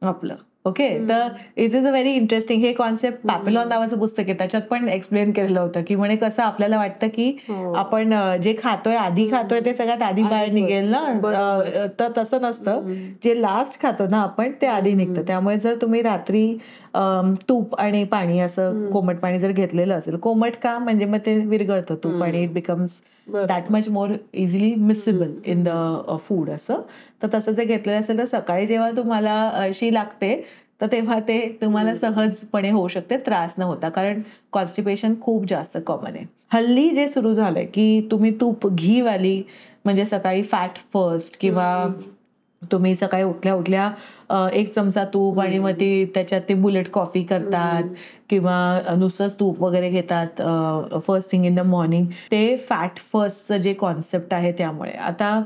आपलं. 0.02 0.34
ओके? 0.66 0.86
तर 1.08 1.26
it 1.56 1.74
is 1.74 1.86
a 1.86 1.90
very 1.90 2.12
interesting 2.12 2.62
हे 2.62 2.72
कॉन्सेप्ट 2.72 3.26
पॅपिलॉन 3.28 3.68
नावाचं 3.68 3.98
पुस्तक 3.98 4.20
आहे. 4.20 4.34
त्याच्यात 4.38 4.62
पण 4.70 4.88
एक्सप्लेन 4.88 5.32
केलेलं 5.32 5.60
होतं 5.60 5.82
की 5.86 5.94
म्हणे 5.94 6.16
कसं 6.16 6.42
आपल्याला 6.42 6.76
वाटतं 6.76 7.08
की 7.08 7.26
आपण 7.76 8.14
अं, 8.14 8.36
जे 8.42 8.54
खातोय 8.58 8.96
आधी 8.96 9.28
खातोय 9.30 9.60
ते 9.66 9.74
सगळ्यात 9.74 10.02
आधी 10.02 10.22
बाहेर 10.22 10.52
निघेल 10.52 10.88
ना? 10.90 11.02
तर 12.00 12.12
तसं 12.18 12.42
नसतं. 12.42 12.80
जे 13.24 13.40
लास्ट 13.42 13.80
खातो 13.82 14.06
ना 14.10 14.20
आपण 14.22 14.52
ते 14.62 14.66
आधी 14.66 14.92
निघतं. 14.92 15.22
त्यामुळे 15.26 15.58
जर 15.58 15.76
तुम्ही 15.82 16.02
रात्री 16.02 16.46
तूप 17.48 17.74
आणि 17.80 18.02
पाणी 18.04 18.38
असं 18.40 18.88
कोमट 18.90 19.18
पाणी 19.20 19.38
जर 19.38 19.52
घेतलेलं 19.52 19.94
असेल. 19.94 20.16
कोमट 20.16 20.56
का? 20.62 20.78
म्हणजे 20.78 21.04
मग 21.04 21.18
ते 21.26 21.36
विरघळतं 21.46 21.94
तूप 22.04 22.22
आणि 22.22 22.42
it 22.42 22.52
becomes 22.52 23.00
that 23.28 23.70
much 23.72 23.88
more 23.88 24.10
easily 24.32 24.74
miscible 24.74 25.32
in 25.46 25.62
the 25.64 26.16
food 26.22 26.50
असं. 26.50 26.80
तर 27.22 27.28
तसं 27.34 27.52
जर 27.52 27.64
घेतलेलं 27.64 27.98
असेल 28.00 28.18
तर 28.18 28.24
सकाळी 28.24 28.66
जेव्हा 28.66 28.90
तुम्हाला 28.96 29.40
अशी 29.54 29.92
लागते 29.94 30.36
तर 30.80 30.86
तेव्हा 30.92 31.18
ते 31.28 31.38
तुम्हाला 31.60 31.94
सहजपणे 31.96 32.70
होऊ 32.70 32.88
शकते 32.88 33.16
त्रास 33.26 33.54
न 33.58 33.62
होता. 33.62 33.88
कारण 33.88 34.20
कॉन्स्टिपेशन 34.52 35.14
खूप 35.20 35.44
जास्त 35.48 35.78
कॉमन 35.86 36.16
आहे. 36.16 36.24
हल्ली 36.52 36.88
जे 36.90 37.06
सुरू 37.08 37.32
झालंय 37.34 37.64
की 37.64 38.08
तुम्ही 38.10 38.30
तूप 38.40 38.66
घीवाली 38.66 39.42
म्हणजे 39.84 40.04
सकाळी 40.06 40.42
फॅट 40.42 40.78
फर्स्ट 40.92 41.36
किंवा 41.40 41.66
तुम्ही 42.72 42.94
सकाळी 42.94 43.24
उठल्या 43.24 43.54
उठल्या 43.54 44.48
एक 44.52 44.72
चमचा 44.74 45.04
तूप 45.04 45.40
आणि 45.40 45.58
मग 45.58 45.72
ती 45.80 46.04
त्याच्यात 46.14 46.42
ते 46.48 46.54
बुलेट 46.54 46.88
कॉफी 46.92 47.22
करतात 47.24 47.94
किंवा 48.30 48.56
नुसतंच 48.98 49.38
तूप 49.40 49.62
वगैरे 49.62 49.90
घेतात 49.90 50.42
first 51.06 51.30
thing 51.32 51.44
in 51.46 51.54
the 51.54 51.60
morning 51.66 52.06
ते 52.30 52.56
फॅट 52.68 52.98
फर्स्टचं 53.12 53.56
जे 53.56 53.72
कॉन्सेप्ट 53.74 54.34
आहे 54.34 54.52
त्यामुळे. 54.58 54.90
आता 54.90 55.40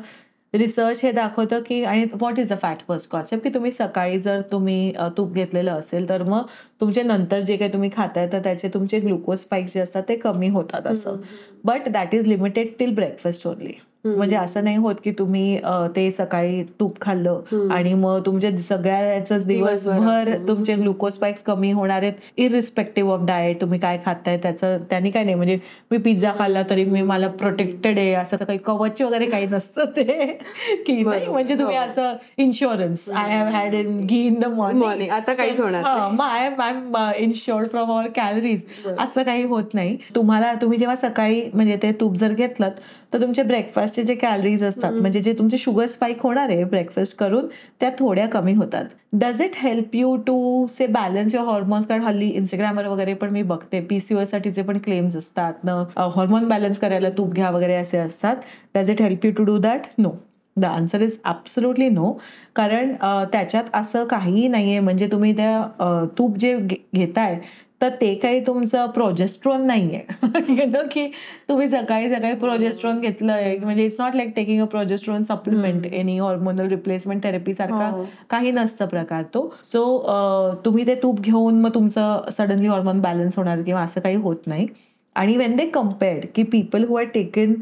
रिसर्च 0.55 1.01
हे 1.05 1.11
दाखवतं 1.13 1.61
की 1.67 1.83
आणि 1.85 2.05
what 2.13 2.39
is 2.39 2.53
the 2.53 2.57
fat 2.63 2.79
first 2.89 3.11
concept 3.11 3.45
की 3.45 3.51
तुम्ही 3.55 3.73
सकाळी 3.73 4.19
जर 4.19 4.41
तुम्ही 4.53 4.93
तूप 5.17 5.33
घेतलेलं 5.33 5.73
असेल 5.73 6.09
तर 6.09 6.23
मग 6.23 6.47
तुमचे 6.81 7.03
नंतर 7.03 7.41
जे 7.41 7.57
काही 7.57 7.73
तुम्ही 7.73 7.91
खाताय 7.97 8.29
तर 8.33 8.43
त्याचे 8.45 8.69
तुमचे 8.75 9.01
ग्लुकोज 9.01 9.39
स्पाइक्स 9.39 9.75
जे 9.75 9.81
असतात 9.81 10.03
ते 10.09 10.17
कमी 10.17 10.49
होतात 10.49 10.87
असं. 10.87 11.17
But 11.65 11.89
that 11.89 12.15
is 12.15 12.27
limited 12.27 12.69
till 12.79 12.95
breakfast 12.95 13.47
only 13.47 13.73
म्हणजे 14.05 14.37
असं 14.37 14.65
नाही 14.65 14.77
होत 14.77 14.95
की 15.05 15.11
तुम्ही 15.19 15.57
ते 15.97 16.11
सकाळी 16.11 16.63
तूप 16.81 17.01
खाल्लं 17.01 17.69
आणि 17.73 17.93
मग 17.95 18.21
तुमचे 18.27 18.51
सगळ्याच 18.59 19.47
दिवसभर 19.47 20.31
तुमचे 20.49 20.75
ग्लुकोज 20.75 21.13
स्पाइक्स 21.13 21.43
कमी 21.43 21.71
होणार 21.73 22.03
आहेत. 22.03 22.13
इरिस्पेक्टिव्ह 22.39 23.13
ऑफ 23.13 23.25
डाएट 23.27 23.61
तुम्ही 23.61 23.79
काय 23.81 23.99
खाताय 24.05 24.37
त्याचं 24.43 24.79
त्यांनी 24.91 25.11
काय 25.11 25.25
नाही 25.25 25.35
म्हणजे 25.35 25.59
मी 25.91 25.99
पिझ्झा 25.99 26.33
खाल्ला 26.39 26.63
तरी 26.71 26.85
मी 26.85 27.03
मला 27.03 27.29
प्रोटेक्टेड 27.39 27.99
आहे 27.99 28.13
असं 28.15 28.37
काही 28.39 28.59
कवच 28.65 29.03
वगैरे 29.03 29.27
काही 29.27 29.47
नसतं 29.51 29.91
ते. 29.97 30.05
की 30.87 31.03
नाही 31.03 31.27
म्हणजे 31.27 31.59
तुम्ही 31.59 31.77
असं 31.77 32.15
insurance 32.39 33.09
I 33.11 33.31
have 33.31 33.49
had 33.53 33.75
in 33.75 33.99
ghee 34.01 34.25
in 34.27 34.39
the 34.41 34.47
morning. 34.47 35.11
आता 35.11 35.33
काहीच 35.33 35.61
होणार 35.61 35.83
नाही. 35.83 36.17
I 36.21 36.47
am 36.47 36.97
insured 37.19 37.69
from 37.71 37.91
our 37.91 38.09
calories 38.17 38.65
असं 38.99 39.23
काही 39.23 39.45
होत 39.45 39.75
नाही. 39.75 39.97
तुम्हाला 40.15 40.53
तुम्ही 40.63 40.79
जेव्हा 40.79 40.97
सकाळी 40.97 41.43
म्हणजे 41.55 41.77
ते 41.83 41.93
तूप 42.01 42.15
जर 42.17 42.33
घेतलं 42.33 42.71
तर 43.13 43.21
तुमचे 43.21 43.43
ब्रेकफास्टचे 43.89 44.03
जे 44.05 44.15
कॅलरीज 44.21 44.63
असतात 44.65 44.93
म्हणजे 44.93 45.21
जे 45.21 45.33
तुमचे 45.39 45.57
शुगर 45.59 45.87
स्पाइक 45.87 46.23
होणार 46.23 46.49
आहे 46.49 46.65
ब्रेकफास्ट 46.65 47.17
करून 47.19 47.47
त्या 47.81 47.91
थोड्या 47.99 48.27
कमी 48.29 48.53
होतात. 48.55 48.85
Does 49.13 49.41
it 49.43 49.57
help 49.57 49.95
you 49.97 50.15
to 50.27 50.67
say 50.71 50.87
balance 50.87 51.35
your 51.35 51.47
hormones 51.47 51.87
कारण 51.87 52.03
हल्ली 52.03 52.29
इंस्टाग्रामवर 52.29 52.87
वगैरे 52.87 53.15
पण 53.15 53.31
मी 53.33 53.43
बघते 53.43 53.81
पीसीओएस 53.81 54.31
साठीचे 54.31 54.63
पण 54.63 54.79
क्लेम्स 54.85 55.17
असतात 55.17 55.65
न 55.65 55.83
हॉर्मोन 55.97 56.49
बॅलन्स 56.49 56.79
करायला 56.79 57.11
तूप 57.19 57.35
घ्या 57.35 57.51
वगैरे 57.51 57.75
असे 57.75 57.99
असतात. 57.99 58.37
Does 58.75 58.91
it 58.91 59.03
help 59.03 59.27
you 59.27 59.33
to 59.37 59.45
do 59.45 59.59
that 59.59 59.87
no 59.99 60.11
the 60.57 60.65
answer 60.65 61.01
is 61.03 61.19
absolutely 61.25 61.89
no 61.89 62.13
कारण 62.57 62.93
त्याच्यात 63.33 63.65
असं 63.75 64.05
काहीही 64.07 64.47
नाही 64.49 64.71
आहे 64.71 64.81
म्हणजे 64.81 65.07
तुम्ही 65.11 65.37
त्या 65.37 66.07
तूप 66.19 66.37
जे 66.39 66.55
घेताय 66.95 67.39
तर 67.81 67.89
ते 68.01 68.15
काही 68.15 68.41
तुमचं 68.47 68.87
प्रोजेस्ट्रॉन 68.91 69.67
नाही 69.67 69.95
आहे 69.97 70.85
की 70.91 71.07
तुम्ही 71.49 71.69
सकाळी 71.69 72.11
सकाळी 72.11 72.35
प्रोजेस्ट्रॉन 72.35 73.01
घेतलंय. 73.01 73.57
म्हणजे 73.59 73.85
it's 73.85 74.01
not 74.01 74.17
like 74.17 74.35
taking 74.37 74.63
a 74.63 74.65
progesterone 74.67 75.23
supplement 75.23 75.87
any 75.87 76.19
hormonal 76.19 76.69
replacement 76.69 77.23
therapy 77.25 77.55
सारखा 77.55 77.91
काही 78.31 78.51
नसतं 78.53 78.87
प्रकार 78.87 79.23
तो. 79.35 79.49
सो 79.73 80.55
तुम्ही 80.65 80.87
ते 80.87 80.95
तूप 81.03 81.21
घेऊन 81.21 81.61
मग 81.61 81.75
तुमचं 81.75 82.31
सडनली 82.39 82.67
हॉर्मोन 82.67 83.01
बॅलन्स 83.01 83.39
होणार 83.39 83.63
किंवा 83.63 83.83
असं 83.83 84.01
काही 84.01 84.17
होत 84.17 84.47
नाही. 84.47 84.67
आणि 85.17 85.37
वेन 85.37 85.57
दे 85.57 85.67
कम्पेअर्ड 85.71 86.27
की 86.35 86.43
people 86.43 86.85
who 86.85 86.97
are 86.99 87.05
taken 87.15 87.55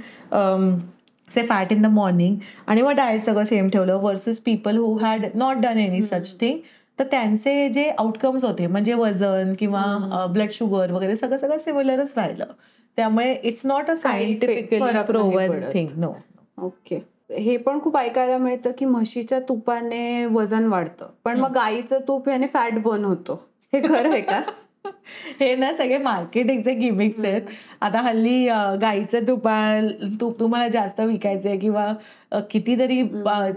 say 1.28 1.42
fat 1.42 1.72
in 1.72 1.82
the 1.82 1.86
morning 1.86 2.36
आणि 2.66 2.82
मग 2.82 2.92
डाएट 2.96 3.22
सगळं 3.22 3.44
सेम 3.44 3.68
ठेवलं 3.68 3.98
versus 4.02 4.40
people 4.40 4.76
who 4.76 4.96
had 4.98 5.24
not 5.34 5.56
done 5.56 5.78
any 5.78 6.02
such 6.02 6.34
thing 6.40 6.58
तर 6.98 7.04
त्यांचे 7.04 7.68
जे 7.68 7.88
आउटकम्स 7.98 8.44
होते 8.44 8.66
म्हणजे 8.66 8.94
वजन 8.94 9.54
किंवा 9.58 10.26
ब्लड 10.32 10.50
शुगर 10.50 10.92
वगैरे 10.92 11.16
सगळं 11.16 11.36
सगळं 11.36 11.58
सिमिलरच 11.58 12.12
राहिलं. 12.16 12.44
त्यामुळे 12.96 13.34
इट्स 13.42 13.66
नॉट 13.66 13.90
अ 13.90 13.96
सायंटिफिकली 13.96 15.48
पडत. 15.48 15.72
थिंग 15.72 15.88
नो 15.96 16.12
ओके 16.62 17.02
हे 17.38 17.56
पण 17.56 17.80
खूप 17.80 17.96
ऐकायला 17.96 18.38
मिळतं 18.38 18.70
की 18.78 18.84
म्हशीच्या 18.84 19.40
तुपाने 19.40 20.26
वजन 20.26 20.66
वाढतं. 20.66 21.06
पण 21.24 21.40
मग 21.40 21.52
गाईचं 21.52 21.98
तूप 22.08 22.28
याने 22.28 22.46
फॅट 22.46 22.78
बर्न 22.82 23.04
होतो. 23.04 23.48
हे 23.72 23.80
खरं 23.88 24.10
आहे 24.12 24.20
का? 24.20 24.40
हे 25.40 25.54
ना 25.56 25.72
सगळे 25.72 25.98
मार्केटिंगचे 25.98 26.74
गिमिक्स 26.74 27.24
आहेत. 27.24 27.42
आता 27.80 28.00
हल्ली 28.00 28.46
गाईचं 28.80 29.26
तुपा 29.28 29.56
तूप 30.20 30.38
तुम्हाला 30.40 30.68
जास्त 30.68 31.00
विकायचंय 31.00 31.56
किंवा 31.56 31.92
कितीतरी 32.50 33.00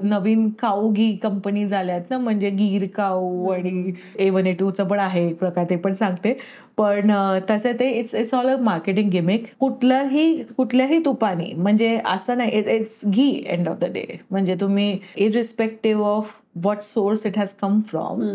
नवीन 0.03 0.49
काऊ 0.59 0.91
घी 0.91 1.11
कंपनी 1.23 1.67
झाल्यात 1.67 2.09
ना 2.09 2.17
म्हणजे 2.17 2.49
गीर 2.49 2.85
काऊ 2.95 3.49
आणि 3.51 3.91
ए 4.19 4.29
वन 4.29 4.47
ए 4.47 4.53
टूचं 4.53 4.87
पण 4.87 4.99
आहे 4.99 5.25
एक 5.27 5.37
प्रकार 5.39 5.65
ते 5.69 5.75
पण 5.75 5.93
सांगते. 5.93 6.33
पण 6.77 7.11
तसं 7.49 7.71
ते 7.79 7.89
it's 7.91 8.13
it's 8.15 8.33
all 8.33 8.49
a 8.49 8.55
marketing 8.61 9.09
gimmick 9.09 9.45
कुठल्याही 9.59 10.43
कुठल्याही 10.57 10.99
तुपाने 11.05 11.51
म्हणजे 11.57 11.97
असं 12.05 12.37
नाही 12.37 12.59
it's 12.75 13.01
ghee 13.05 13.31
end 13.45 13.67
of 13.69 13.77
the 13.79 13.91
day 13.93 14.05
म्हणजे 14.31 14.55
तुम्ही 14.61 14.97
irrespective 15.17 16.05
of 16.05 16.39
what 16.55 16.79
source 16.81 17.25
it 17.25 17.37
has 17.37 17.53
come 17.53 17.79
from 17.89 18.29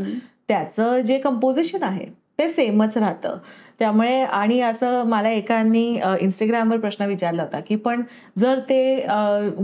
त्याचं 0.49 1.01
जे 1.01 1.19
कंपोजिशन 1.19 1.83
आहे 1.83 2.07
ते 2.39 2.49
सेमच 2.49 2.97
राहतं. 2.99 3.37
त्यामुळे 3.79 4.21
आणि 4.23 4.61
असं 4.61 5.05
मला 5.07 5.31
एकानी 5.31 5.83
इंस्टाग्रामवर 6.21 6.79
प्रश्न 6.81 7.05
विचारला 7.05 7.43
होता 7.43 7.61
की 7.61 7.77
पण 7.77 8.03
जर 8.39 8.59
ते 8.69 8.79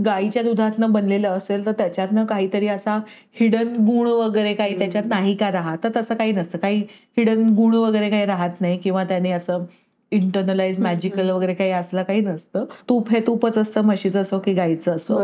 गाईच्या 0.05 0.43
दुधातनं 0.43 0.91
बनलेलं 0.91 1.29
असेल 1.29 1.65
तर 1.65 1.71
त्याच्यातनं 1.71 2.25
काहीतरी 2.25 2.67
असा 2.67 2.97
हिडन 3.39 3.75
गुण 3.85 4.07
वगैरे 4.09 4.53
काही 4.53 4.77
त्याच्यात 4.79 5.03
नाही 5.09 5.35
का 5.35 5.51
राहत? 5.51 5.77
तर 5.83 5.89
तसं 5.95 6.15
काही 6.15 6.31
नसतं. 6.31 6.57
काही 6.57 6.83
हिडन 7.17 7.49
गुण 7.55 7.75
वगैरे 7.75 8.09
काही 8.09 8.25
राहत 8.25 8.61
नाही 8.61 8.77
किंवा 8.77 9.03
त्याने 9.03 9.31
असं 9.31 9.65
इंटरनलाइज 10.11 10.79
मॅजिकल 10.79 11.29
वगैरे 11.29 11.53
काही 11.53 11.71
असलं 11.71 12.03
काही 12.03 12.21
नसतं. 12.21 12.65
तूप 12.89 13.09
हे 13.09 13.19
तूपच 13.27 13.57
असतं 13.57 13.81
म्हशीचं 13.81 14.21
असो 14.21 14.39
की 14.39 14.53
गाईचं 14.53 14.91
असो. 14.91 15.17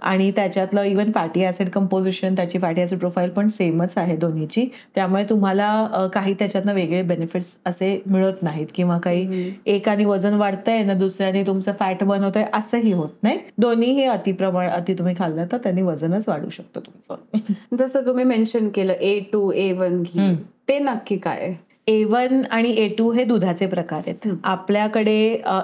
आणि 0.00 0.30
त्याच्यातलं 0.30 0.82
इवन 0.82 1.12
फॅटी 1.12 1.44
ऍसिड 1.46 1.68
कंपोजिशन 1.68 2.34
त्याची 2.34 2.58
फॅटी 2.58 2.82
ऍसिड 2.82 2.98
प्रोफाईल 2.98 3.30
पण 3.30 3.48
सेमच 3.48 3.98
आहे 3.98 4.16
दोन्हीची. 4.16 4.66
त्यामुळे 4.94 5.24
तुम्हाला 5.24 6.08
काही 6.14 6.34
त्याच्यातनं 6.34 6.74
वेगळे 6.74 7.02
बेनिफिट्स 7.02 7.56
असे 7.66 8.02
मिळत 8.06 8.42
नाहीत 8.42 8.66
किंवा 8.74 8.98
काही 8.98 9.52
एकाने 9.66 10.04
वजन 10.04 10.34
वाढतंय 10.34 10.82
ना 10.82 10.94
दुसऱ्याने 10.94 11.42
तुमचं 11.46 11.72
फॅट 11.72 12.04
बनवतंय 12.04 12.44
असंही 12.54 12.92
होत 12.92 13.22
नाही. 13.22 13.38
दोन्हीही 13.58 14.04
अतिप्रमाण 14.04 14.68
अति 14.70 14.94
तुम्ही 14.94 15.14
खाल्लं 15.18 15.46
तर 15.52 15.56
त्यांनी 15.56 15.82
वजनच 15.82 16.28
वाढू 16.28 16.50
शकतं 16.50 16.80
तुमचं. 16.80 17.76
जसं 17.76 18.06
तुम्ही 18.06 18.24
मेन्शन 18.24 18.68
केलं 18.68 18.92
ए 18.92 19.18
टू 19.32 19.50
ए 19.52 19.72
वन 19.72 20.02
घी. 20.02 20.34
ते 20.68 20.78
नक्की 20.78 21.16
काय? 21.16 21.54
ए 21.86 22.02
वन 22.04 22.40
आणि 22.50 22.70
ए 22.78 22.86
टू 22.98 23.10
हे 23.12 23.24
दुधाचे 23.24 23.66
प्रकार 23.66 24.02
आहेत. 24.06 24.28
आपल्याकडे 24.44 25.16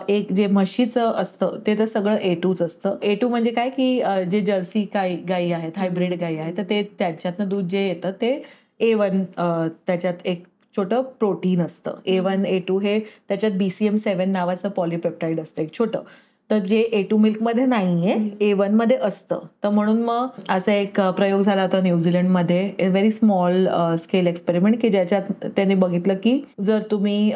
एक 0.08 0.32
जे 0.32 0.46
म्हशीचं 0.46 1.12
असतं 1.12 1.58
ते 1.66 1.78
तर 1.78 1.84
सगळं 1.84 2.16
ए 2.16 2.34
टूच 2.42 2.62
असतं. 2.62 2.96
ए 3.02 3.14
टू 3.14 3.28
म्हणजे 3.28 3.50
काय 3.50 3.70
की 3.70 4.00
जे 4.30 4.40
जर्सी 4.40 4.82
गाई 4.94 5.16
गाई 5.28 5.50
आहेत 5.52 5.78
हायब्रिड 5.78 6.14
गाई 6.20 6.36
आहेत 6.36 6.56
तर 6.56 6.62
ते 6.70 6.82
त्याच्यातनं 6.98 7.48
दूध 7.48 7.68
जे 7.68 7.86
येतं 7.86 8.10
ते 8.20 8.42
ए 8.80 8.92
वन 8.94 9.22
त्याच्यात 9.36 10.26
एक 10.26 10.44
छोटं 10.76 11.02
प्रोटीन 11.18 11.60
असतं. 11.62 11.94
ए 12.06 12.18
वन 12.18 12.44
ए 12.46 12.58
टू 12.68 12.78
हे 12.78 12.98
त्याच्यात 13.28 13.52
बी 13.52 13.70
सी 13.70 13.86
एम 13.86 13.96
सेवन 13.96 14.30
नावाचं 14.32 14.68
पॉलिपेप्टाईड 14.68 15.40
असतं 15.40 15.62
एक 15.62 15.72
छोटं. 15.78 16.02
तर 16.50 16.58
जे 16.58 16.78
ए 16.80 17.02
टू 17.02 17.16
मिल्कमध्ये 17.16 17.64
नाहीये 17.66 18.16
ए 18.40 18.52
वनमध्ये 18.52 18.96
असतं. 18.96 19.38
तर 19.62 19.70
म्हणून 19.70 20.00
मग 20.02 20.28
असा 20.50 20.72
एक 20.74 21.00
प्रयोग 21.00 21.40
झाला 21.40 21.62
होता 21.62 21.80
न्यूझीलंडमध्ये. 21.80 22.88
व्हेरी 22.88 23.10
स्मॉल 23.10 23.66
स्केल 23.98 24.26
एक्सपेरिमेंट 24.26 24.80
की 24.82 24.88
ज्याच्यात 24.88 25.46
त्यांनी 25.46 25.74
बघितलं 25.74 26.14
की 26.24 26.40
जर 26.60 26.82
तुम्ही 26.90 27.30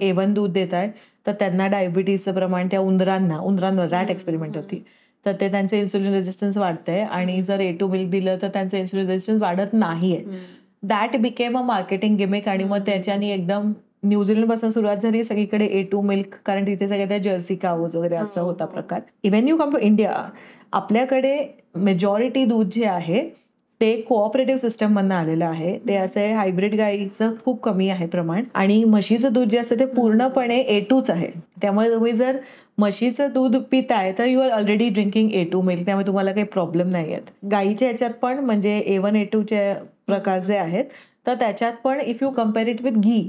ए 0.00 0.10
वन 0.12 0.32
दूध 0.34 0.52
देताय 0.52 0.90
तर 1.26 1.32
त्यांना 1.32 1.66
डायबिटीजचं 1.66 2.34
प्रमाण 2.34 2.68
त्या 2.70 2.80
उंदरांना 2.80 3.38
उंदरांवर 3.38 3.88
रॅट 3.90 4.10
एक्सपेरिमेंट 4.10 4.56
होती. 4.56 4.82
तर 5.26 5.32
ते 5.40 5.48
त्यांचे 5.50 5.78
इन्सुलिन 5.80 6.12
रेजिस्टन्स 6.12 6.56
वाढतंय 6.56 7.00
आणि 7.02 7.40
जर 7.42 7.60
ए 7.60 7.72
टू 7.72 7.86
मिल्क 7.88 8.10
दिलं 8.10 8.36
तर 8.42 8.48
त्यांचं 8.48 8.76
इन्सुलिन 8.78 9.06
रेजिस्टन्स 9.06 9.42
वाढत 9.42 9.72
नाहीये. 9.72 10.22
That 10.82 11.16
became 11.16 11.58
a 11.58 11.62
marketing 11.62 12.16
gimmick 12.16 12.48
आणि 12.48 12.64
मग 12.64 12.80
त्याच्यानी 12.86 13.30
एकदम 13.30 13.72
न्यूझीलंडपासून 14.08 14.70
सुरुवात 14.70 14.96
झाली 14.96 15.22
सगळीकडे 15.24 15.64
ए 15.66 15.82
टू 15.82 16.00
मिल्क 16.02 16.34
कारण 16.46 16.66
तिथे 16.66 16.88
सगळ्या 16.88 17.06
त्या 17.08 17.18
जर्सी 17.22 17.54
काऊज 17.56 17.96
वगैरे 17.96 18.16
असं 18.16 18.40
होता 18.40 18.64
प्रकार. 18.66 19.00
Even 19.24 19.48
you 19.48 19.56
come 19.56 19.70
to 19.70 19.78
India 19.78 20.14
आपल्याकडे 20.72 21.36
मेजॉरिटी 21.76 22.44
दूध 22.44 22.68
जे 22.72 22.84
आहे 22.86 23.28
ते 23.80 23.90
कोऑपरेटिव्ह 24.08 24.58
सिस्टम 24.58 24.92
मधनं 24.92 25.14
आलेलं 25.14 25.44
आहे. 25.44 25.76
ते 25.78 25.96
असे 25.96 26.26
हायब्रिड 26.32 26.74
गाईचं 26.76 27.32
खूप 27.44 27.60
कमी 27.62 27.88
आहे 27.90 28.06
प्रमाण. 28.06 28.44
आणि 28.54 28.82
म्हशीचं 28.84 29.32
दूध 29.32 29.48
जे 29.48 29.58
असतं 29.58 29.78
ते 29.80 29.84
पूर्णपणे 29.86 30.58
ए 30.58 30.78
टूच 30.90 31.10
आहे. 31.10 31.28
त्यामुळे 31.62 31.90
तुम्ही 31.90 32.12
जर 32.12 32.36
म्हशीचं 32.78 33.32
दूध 33.32 33.56
पिताय 33.70 34.12
तर 34.18 34.24
you 34.24 34.40
are 34.40 34.50
already 34.50 34.88
drinking 34.88 35.30
A 35.32 35.44
two 35.52 35.60
milk 35.62 35.84
त्यामुळे 35.86 36.06
तुम्हाला 36.06 36.32
काही 36.32 36.46
प्रॉब्लेम 36.46 36.88
नाही 36.92 37.12
आहेत 37.12 37.30
गाईच्या 37.50 37.88
याच्यात 37.88 38.10
पण 38.22 38.38
म्हणजे 38.38 38.76
ए 38.78 38.96
वन 38.98 39.16
ए 39.16 39.24
टूचे 39.24 39.72
प्रकार 40.06 40.40
जे 40.40 40.56
आहेत 40.56 40.84
तर 41.26 41.34
त्याच्यात 41.34 41.72
पण 41.84 42.00
if 42.00 42.22
you 42.22 42.30
compare 42.30 42.68
it 42.68 42.82
with 42.82 42.98
ghee 42.98 43.22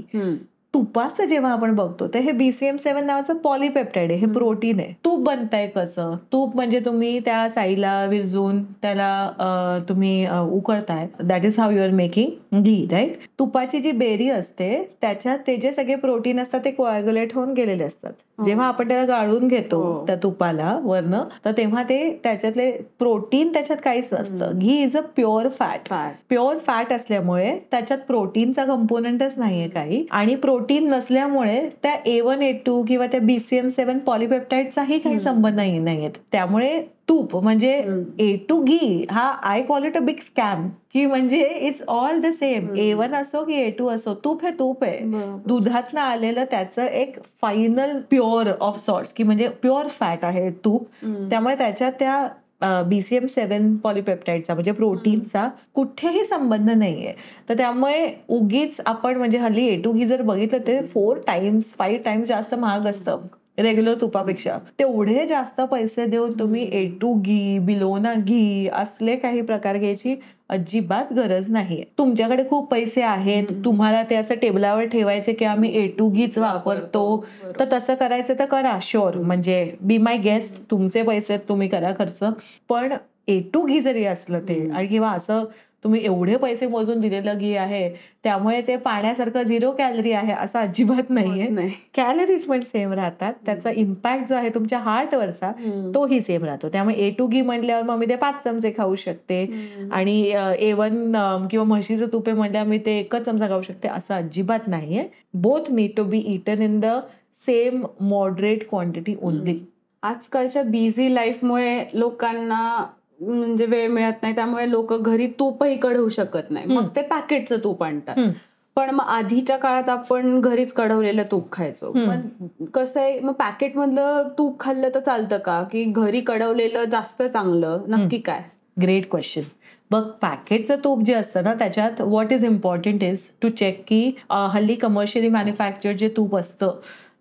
तुपाचं 0.78 1.24
जेव्हा 1.26 1.50
आपण 1.52 1.74
बघतो 1.74 2.06
तर 2.14 2.18
हे 2.20 2.32
बीसीएम 2.32 2.76
सेवन 2.76 3.04
नावाचं 3.06 3.36
पॉलिपेप्टाईड 3.36 4.10
आहे 4.12 4.20
हे 4.20 4.26
प्रोटीन 4.32 4.80
आहे. 4.80 4.92
तूप 5.04 5.24
बनताय 5.26 5.66
कसं? 5.66 6.14
तूप 6.32 6.54
म्हणजे 6.56 6.80
तुम्ही 6.84 7.18
त्या 7.24 7.48
साईला 7.50 8.04
विरजून 8.10 8.62
त्याला 8.82 9.84
तुम्ही 9.88 10.26
उकळताय. 10.52 11.06
That 11.22 11.44
is 11.44 11.58
how 11.58 11.70
you 11.70 11.82
are 11.82 11.90
making 11.92 12.62
ghee 12.62 12.86
right 12.90 13.26
तुपाची 13.38 13.80
जी 13.80 13.92
बेरी 13.92 14.28
असते 14.30 14.70
त्याच्यात 15.00 15.38
ते 15.46 15.56
जे 15.56 15.72
सगळे 15.72 15.94
प्रोटीन 15.96 16.40
असतात 16.40 16.60
ते 16.64 16.70
कोॲग्युलेट 16.70 17.34
होऊन 17.34 17.52
गेलेले 17.52 17.84
असतात. 17.84 18.12
जेव्हा 18.44 18.66
आपण 18.66 18.88
त्याला 18.88 19.04
गाळून 19.04 19.46
घेतो 19.48 19.80
हो. 19.82 20.04
त्या 20.06 20.16
तुपाला 20.22 20.78
वरनं 20.82 21.24
तर 21.44 21.52
तेव्हा 21.56 21.82
ते 21.82 21.98
त्याच्यातले 22.24 22.70
प्रोटीन 22.98 23.52
त्याच्यात 23.52 23.78
काहीच 23.84 24.08
नसतं. 24.12 24.58
Ghee 24.58 24.76
is 24.82 24.96
a 24.96 25.00
pure 25.16 25.48
fat. 25.48 25.88
Pure 26.28 26.58
fat 26.58 26.92
असल्यामुळे 26.92 27.56
त्याच्यात 27.70 27.98
प्रोटीनचा 27.98 28.64
कंपोनंटच 28.64 29.38
नाहीये 29.38 29.68
काही. 29.68 30.04
आणि 30.10 30.34
प्रोटीन 30.34 30.88
नसल्यामुळे 30.88 31.68
त्या 31.82 31.94
ए 32.06 32.20
वन 32.20 32.42
ए 32.42 32.52
टू 32.66 32.82
किंवा 32.88 33.06
त्या 33.06 33.20
बीसीएम 33.20 33.68
सेवन 33.68 33.98
पॉलिपेप्टाईडचाही 33.98 34.98
काही 34.98 35.18
संबंध 35.18 35.56
नाही 35.56 35.78
नाहीयेत. 35.78 36.10
त्यामुळे 36.32 36.80
तूप 37.08 37.34
म्हणजे 37.36 37.72
ए 38.20 38.34
टू 38.48 38.60
घी 38.62 39.04
हा 39.10 39.22
I 39.50 39.62
call 39.62 39.84
it 39.84 39.96
a 39.96 40.00
big 40.00 40.20
scam 40.22 40.68
की 40.92 41.04
म्हणजे 41.06 41.42
it's 41.46 41.82
all 41.88 42.20
the 42.20 42.30
same 42.32 42.74
A 42.76 42.92
one 42.94 43.14
असो 43.14 43.44
की 43.44 43.54
ए 43.54 43.70
टू 43.78 43.88
असो 43.88 44.14
तूप 44.24 44.44
हे 44.44 44.50
तूप 44.58 44.84
आहे. 44.84 44.98
दुधातनं 45.46 46.00
आलेलं 46.00 46.44
त्याचं 46.50 46.84
एक 46.84 47.18
फायनल 47.42 47.98
प्युअर 48.10 48.52
ऑफ 48.60 48.84
सॉर्ट्स 48.84 49.12
की 49.12 49.22
म्हणजे 49.22 49.48
प्युअर 49.62 49.88
फॅट 49.98 50.24
आहे 50.24 50.50
तूप. 50.64 50.86
त्यामुळे 51.30 51.54
त्याच्यात 51.58 51.92
त्या 51.98 52.82
बीसीएम 52.86 53.26
सेवन 53.30 53.74
पॉलिपेप्टाईडचा 53.82 54.54
म्हणजे 54.54 54.72
प्रोटीनचा 54.72 55.48
कुठेही 55.74 56.24
संबंध 56.24 56.70
नाहीये. 56.70 57.12
तर 57.48 57.56
त्यामुळे 57.58 58.08
उगीच 58.28 58.80
आपण 58.86 59.16
म्हणजे 59.16 59.38
हल्ली 59.38 59.66
ए 59.68 59.76
टू 59.82 59.92
घी 59.92 60.06
जर 60.06 60.22
बघितलं 60.22 60.66
ते 60.66 60.80
फोर 60.86 61.18
टाइम्स 61.26 61.74
फाईव्ह 61.78 62.02
टाइम्स 62.04 62.28
जास्त 62.28 62.54
महाग 62.54 62.86
असतं. 62.86 63.26
रेग्युलर 63.58 63.94
तुपापेक्षा. 64.00 64.58
तेवढे 64.78 65.26
जास्त 65.26 65.60
पैसे 65.60 66.06
देऊन 66.06 66.38
तुम्ही 66.38 66.68
ए 66.72 66.84
टू 67.00 67.14
घी 67.14 67.58
बिलोना 67.58 68.14
घी 68.14 68.68
असले 68.72 69.16
काही 69.16 69.40
प्रकार 69.42 69.78
घ्यायची 69.78 70.14
अजिबात 70.50 71.12
गरज 71.12 71.50
नाहीये. 71.50 71.84
तुमच्याकडे 71.98 72.44
खूप 72.50 72.70
पैसे 72.70 73.02
आहेत. 73.02 73.46
तुम्हाला 73.64 74.02
ते 74.10 74.16
असं 74.16 74.34
टेबलावर 74.42 74.84
ठेवायचे 74.84 75.32
की 75.32 75.44
आम्ही 75.44 75.70
ए 75.78 75.86
टू 75.98 76.08
घीच 76.10 76.38
वापरतो. 76.38 77.24
तर 77.58 77.64
तसं 77.72 77.94
करायचं 77.94 78.34
तर 78.38 78.44
करा 78.44 78.78
शुअर 78.82 79.18
म्हणजे 79.18 79.74
बी 79.80 79.98
माय 79.98 80.16
गेस्ट 80.18 80.62
तुमचे 80.70 81.02
पैसे 81.02 81.38
तुम्ही 81.48 81.68
करा 81.68 81.92
खर्च. 81.98 82.22
पण 82.68 82.94
ए 83.28 83.40
टू 83.54 83.64
घी 83.66 83.80
जरी 83.80 84.04
असलं 84.04 84.40
ते 84.48 84.54
आणि 84.70 84.86
किंवा 84.86 85.10
असं 85.12 85.44
तुम्ही 85.84 86.00
एवढे 86.04 86.36
पैसे 86.36 86.66
मोजून 86.66 87.00
दिलेलं 87.00 87.38
घी 87.38 87.54
आहे 87.56 87.88
त्यामुळे 88.24 88.60
ते 88.68 88.76
पाण्यासारखं 88.76 89.42
झिरो 89.42 89.70
कॅलरी 89.70 90.12
आहे 90.12 90.32
असं 90.32 90.58
अजिबात 90.58 91.10
नाहीये. 91.10 91.48
नाही. 91.48 91.70
कॅलरीज 91.96 92.44
पण 92.46 92.60
सेम 92.60 92.92
राहतात. 92.92 93.32
त्याचा 93.46 93.70
इम्पॅक्ट 93.70 94.28
जो 94.28 94.34
आहे 94.36 94.48
तुमच्या 94.54 94.78
हार्टवरचा 94.78 95.50
तोही 95.94 96.20
सेम 96.20 96.44
राहतो. 96.44 96.68
त्यामुळे 96.68 96.96
ए 96.96 97.10
टू 97.18 97.26
घी 97.26 97.40
म्हणल्यावर 97.40 97.82
मग 97.82 97.98
मी 97.98 98.06
ते 98.08 98.16
पाच 98.16 98.42
चमचे 98.44 98.72
खाऊ 98.76 98.94
शकते. 98.94 99.44
आणि 99.92 100.20
ए 100.58 100.72
वन 100.72 101.46
किंवा 101.50 101.64
म्हशीचं 101.64 102.06
तुपे 102.12 102.32
म्हणल्यावर 102.32 102.68
मी 102.68 102.78
ते 102.86 102.98
एकच 102.98 103.24
चमचा 103.26 103.48
खाऊ 103.48 103.62
शकते 103.62 103.88
असं 103.88 104.14
अजिबात 104.14 104.68
नाहीये. 104.68 105.08
Both 105.34 105.70
need 105.70 105.96
to 105.96 106.04
be 106.04 106.18
eaten 106.34 106.62
in 106.62 106.78
the 106.80 106.98
same 107.46 107.84
moderate 108.00 108.68
quantity 108.70 109.14
only 109.22 109.58
आजकालच्या 110.02 110.62
बिझी 110.62 111.14
लाईफमुळे 111.14 111.78
लोकांना 111.94 112.84
म्हणजे 113.20 113.66
वेळ 113.66 113.88
मिळत 113.90 114.22
नाही 114.22 114.34
त्यामुळे 114.34 114.70
लोक 114.70 114.92
घरी 114.94 115.26
तूपही 115.38 115.76
कढवू 115.76 116.08
शकत 116.08 116.50
नाही. 116.50 116.66
मग 116.66 116.88
ते 116.96 117.02
पॅकेटचं 117.02 117.58
तूप 117.64 117.82
आणतात. 117.82 118.30
पण 118.76 118.90
मग 118.94 119.04
आधीच्या 119.08 119.56
काळात 119.56 119.88
आपण 119.88 120.40
घरीच 120.40 120.72
कढवलेलं 120.72 121.22
तूप 121.30 121.50
खायचो. 121.52 121.90
पण 121.92 122.66
कसं 122.74 123.00
आहे 123.00 123.18
मग 123.20 123.32
पॅकेट 123.32 123.76
मधलं 123.76 124.28
तूप 124.38 124.60
खाल्लं 124.60 124.88
तर 124.94 125.00
चालतं 125.00 125.38
का? 125.38 125.62
की 125.62 125.84
घरी 125.84 126.20
कढवलेलं 126.20 126.84
जास्त 126.84 127.22
चांगलं? 127.22 127.82
नक्की 127.88 128.18
काय? 128.18 128.42
ग्रेट 128.82 129.08
क्वेश्चन 129.10 129.42
बघ 129.90 130.02
पॅकेटचं 130.22 130.76
तूप 130.84 131.02
जे 131.02 131.14
असतं 131.14 131.42
ना 131.42 131.52
त्याच्यात 131.54 132.00
what 132.00 132.32
is 132.32 132.44
important 132.44 133.02
is 133.02 133.28
to 133.42 133.48
check 133.48 133.82
की 133.88 134.00
हल्ली 134.30 134.74
कमर्शियली 134.74 135.28
मॅन्युफॅक्चर्ड 135.28 135.96
जे 135.96 136.08
तूप 136.16 136.36
असतं 136.36 136.78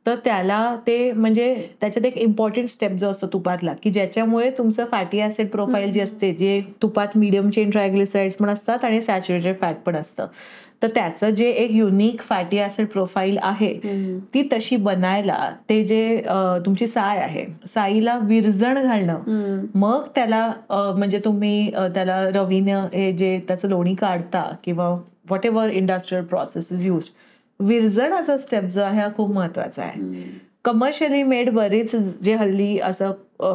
तर 0.07 0.15
त्याला 0.25 0.75
ते 0.87 1.11
म्हणजे 1.11 1.53
त्याच्यात 1.81 2.05
एक 2.05 2.17
इम्पॉर्टंट 2.17 2.67
स्टेप 2.69 2.91
जो 2.91 3.09
असतो 3.09 3.27
तुपातला 3.27 3.73
की 3.83 3.89
ज्याच्यामुळे 3.89 4.49
तुमचं 4.57 4.85
फॅटी 4.91 5.21
ऍसिड 5.21 5.47
प्रोफाईल 5.49 5.91
जी 5.91 5.99
असते 5.99 6.31
जे 6.33 6.61
तुपात 6.81 7.17
मिडियम 7.17 7.49
चेन 7.49 7.69
ट्रायग्लिसराइड्स 7.69 8.37
पण 8.37 8.49
असतात 8.49 8.85
आणि 8.85 9.01
सॅच्युरेटेड 9.01 9.59
फॅट 9.61 9.75
पण 9.85 9.95
असतं. 9.95 10.27
तर 10.83 10.87
त्याचं 10.95 11.29
जे 11.29 11.49
एक 11.49 11.71
युनिक 11.71 12.21
फॅटी 12.21 12.59
ऍसिड 12.63 12.87
प्रोफाईल 12.87 13.37
आहे 13.41 13.73
ती 14.33 14.47
तशी 14.53 14.75
बनायला 14.77 15.49
ते 15.69 15.83
जे 15.83 16.21
तुमची 16.65 16.87
साय 16.87 17.19
आहे 17.19 17.45
साईला 17.67 18.17
विरजण 18.23 18.83
घालणं. 18.83 19.65
मग 19.75 20.07
त्याला 20.15 20.51
म्हणजे 20.69 21.19
तुम्ही 21.25 21.69
त्याला 21.93 22.21
रवीनं 22.35 22.87
हे 22.93 23.11
जे 23.11 23.39
त्याचं 23.47 23.67
लोणी 23.67 23.95
काढता 23.95 24.49
किंवा 24.63 24.89
whatever 25.45 25.69
industrial 25.69 26.23
process 26.23 26.71
is 26.71 26.85
use 26.85 27.09
विरजणाचा 27.59 28.37
step 28.37 28.63
जो 28.63 28.81
आहे 28.81 29.01
हा 29.01 29.09
खूप 29.17 29.31
महत्त्वाचा 29.31 29.83
आहे. 29.83 30.23
कमर्शियली 30.63 31.23
मेड 31.23 31.49
बरेच 31.49 31.95
जे 31.95 32.35
हल्ली 32.35 32.79
असं 32.79 33.11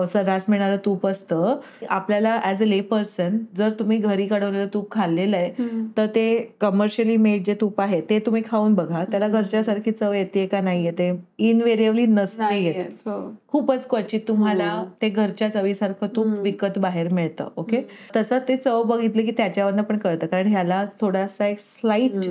सर्रास 0.08 0.44
मिळणारं 0.48 0.76
तूप 0.84 1.06
असतं. 1.06 1.56
आपल्याला 1.88 2.38
ॲज 2.44 2.62
अ 2.62 2.66
ले 2.66 2.80
पर्सन 2.82 3.36
जर 3.56 3.70
तुम्ही 3.78 3.98
घरी 3.98 4.26
कढवलेलं 4.28 4.66
तूप 4.74 4.90
खाल्लेलं 4.92 5.36
आहे 5.36 5.68
तर 5.96 6.06
ते 6.14 6.24
कमर्शियली 6.60 7.16
मेड 7.16 7.42
जे 7.44 7.54
तूप 7.60 7.80
आहे 7.80 8.00
ते 8.10 8.18
तुम्ही 8.26 8.42
खाऊन 8.46 8.74
बघा. 8.74 9.04
त्याला 9.10 9.28
घरच्यासारखी 9.28 9.90
चव 9.92 10.12
येते 10.12 10.46
का 10.46 10.60
नाही 10.60 10.84
येते 10.84 11.10
इनवेरिएबली 11.40 12.06
नसते 12.06 12.58
येत. 12.58 12.84
हो. 13.06 13.20
खूपच 13.48 13.86
क्वचित 13.88 14.20
तुम्हाला 14.28 14.84
ते 15.02 15.08
घरच्या 15.08 15.48
चवीसारखं 15.52 16.06
तूप 16.16 16.26
विकत 16.42 16.78
बाहेर 16.78 17.08
मिळतं 17.12 17.48
ओके 17.56 17.80
तसं 18.16 18.38
ते 18.48 18.56
चव 18.56 18.82
बघितली 18.84 19.22
की 19.22 19.30
त्याच्यावरनं 19.36 19.82
पण 19.82 19.98
कळतं 19.98 20.26
कारण 20.26 20.46
ह्याला 20.46 20.84
थोडासा 21.00 21.46
एक 21.46 21.58
स्लाइट 21.60 22.26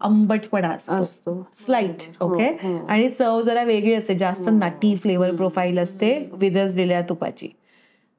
आंबटपणा 0.00 0.68
असतो. 0.68 1.34
स्लाइट 1.56 2.02
ओके 2.22 2.48
आणि 2.88 3.08
चव 3.08 3.40
जरा 3.42 3.62
वेगळी 3.64 3.94
असते 3.94 4.14
जास्त 4.14 4.48
नाटी 4.52 4.94
फ्लेवर 4.96 5.34
प्रोफाईल 5.36 5.78
असते 5.78 6.12
विरजलेल्या 6.92 7.08
तुपाची. 7.08 7.48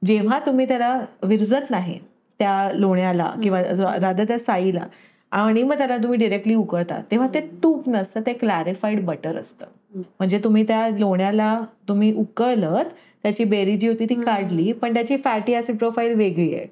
जेव्हा 0.05 0.39
तुम्ही 0.39 0.67
त्याला 0.67 1.05
विरजत 1.23 1.69
नाही 1.69 1.99
त्या 2.39 2.69
लोण्याला 2.73 3.33
किंवा 3.43 3.61
राधा 4.01 4.23
त्या 4.23 4.39
साईला 4.39 4.85
आणि 5.31 5.63
मग 5.63 5.77
त्याला 5.77 5.97
तुम्ही 5.97 6.17
डिरेक्टली 6.19 6.55
उकळता 6.55 7.01
तेव्हा 7.11 7.27
ते 7.33 7.41
तूप 7.63 7.89
नसतं 7.89 8.21
ते 8.21 8.33
क्लॅरिफाईड 8.33 9.05
बटर 9.05 9.37
असतं. 9.37 9.65
म्हणजे 9.95 10.39
तुम्ही 10.43 10.63
त्या 10.63 10.89
लोण्याला 10.89 11.61
तुम्ही 11.87 12.13
उकळलं 12.13 12.83
त्याची 13.23 13.43
बेरी 13.43 13.77
जी 13.77 13.87
होती 13.87 14.05
ती 14.05 14.21
काढली 14.21 14.71
पण 14.71 14.93
त्याची 14.93 15.17
फॅटी 15.17 15.55
ऍसिड 15.55 15.77
प्रोफाईल 15.77 16.15
वेगळी 16.15 16.53
आहे. 16.55 16.65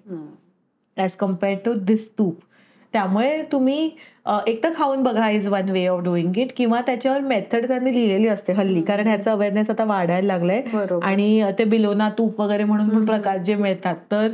ॲज 0.97 1.15
कम्पेअर्ड 1.15 1.59
टू 1.65 1.73
दिस 1.73 2.11
तूप. 2.17 2.39
त्यामुळे 2.93 3.43
तुम्ही 3.51 3.89
एक 4.47 4.63
तर 4.63 4.73
खाऊन 4.75 5.03
बघा 5.03 5.29
is 5.29 5.47
one 5.47 5.69
way 5.69 5.85
of 5.87 6.01
doing 6.03 6.37
it 6.37 6.51
किंवा 6.57 6.81
त्याच्यावर 6.81 7.19
मेथड 7.21 7.67
त्यांनी 7.67 7.93
लिहिलेली 7.93 8.27
असते 8.27 8.53
हल्ली. 8.53 8.81
कारण 8.81 9.07
ह्याचा 9.07 9.31
अवेअरनेस 9.31 9.69
आता 9.69 9.83
वाढायला 9.85 10.27
लागलाय. 10.27 10.61
आणि 11.03 11.43
ते 11.59 11.63
बिलोना 11.65 12.09
तूप 12.17 12.41
वगैरे 12.41 12.63
म्हणून 12.63 12.89
पण 12.89 13.05
प्रकार 13.05 13.37
जे 13.37 13.55
मिळतात 13.55 13.95
तर 14.11 14.27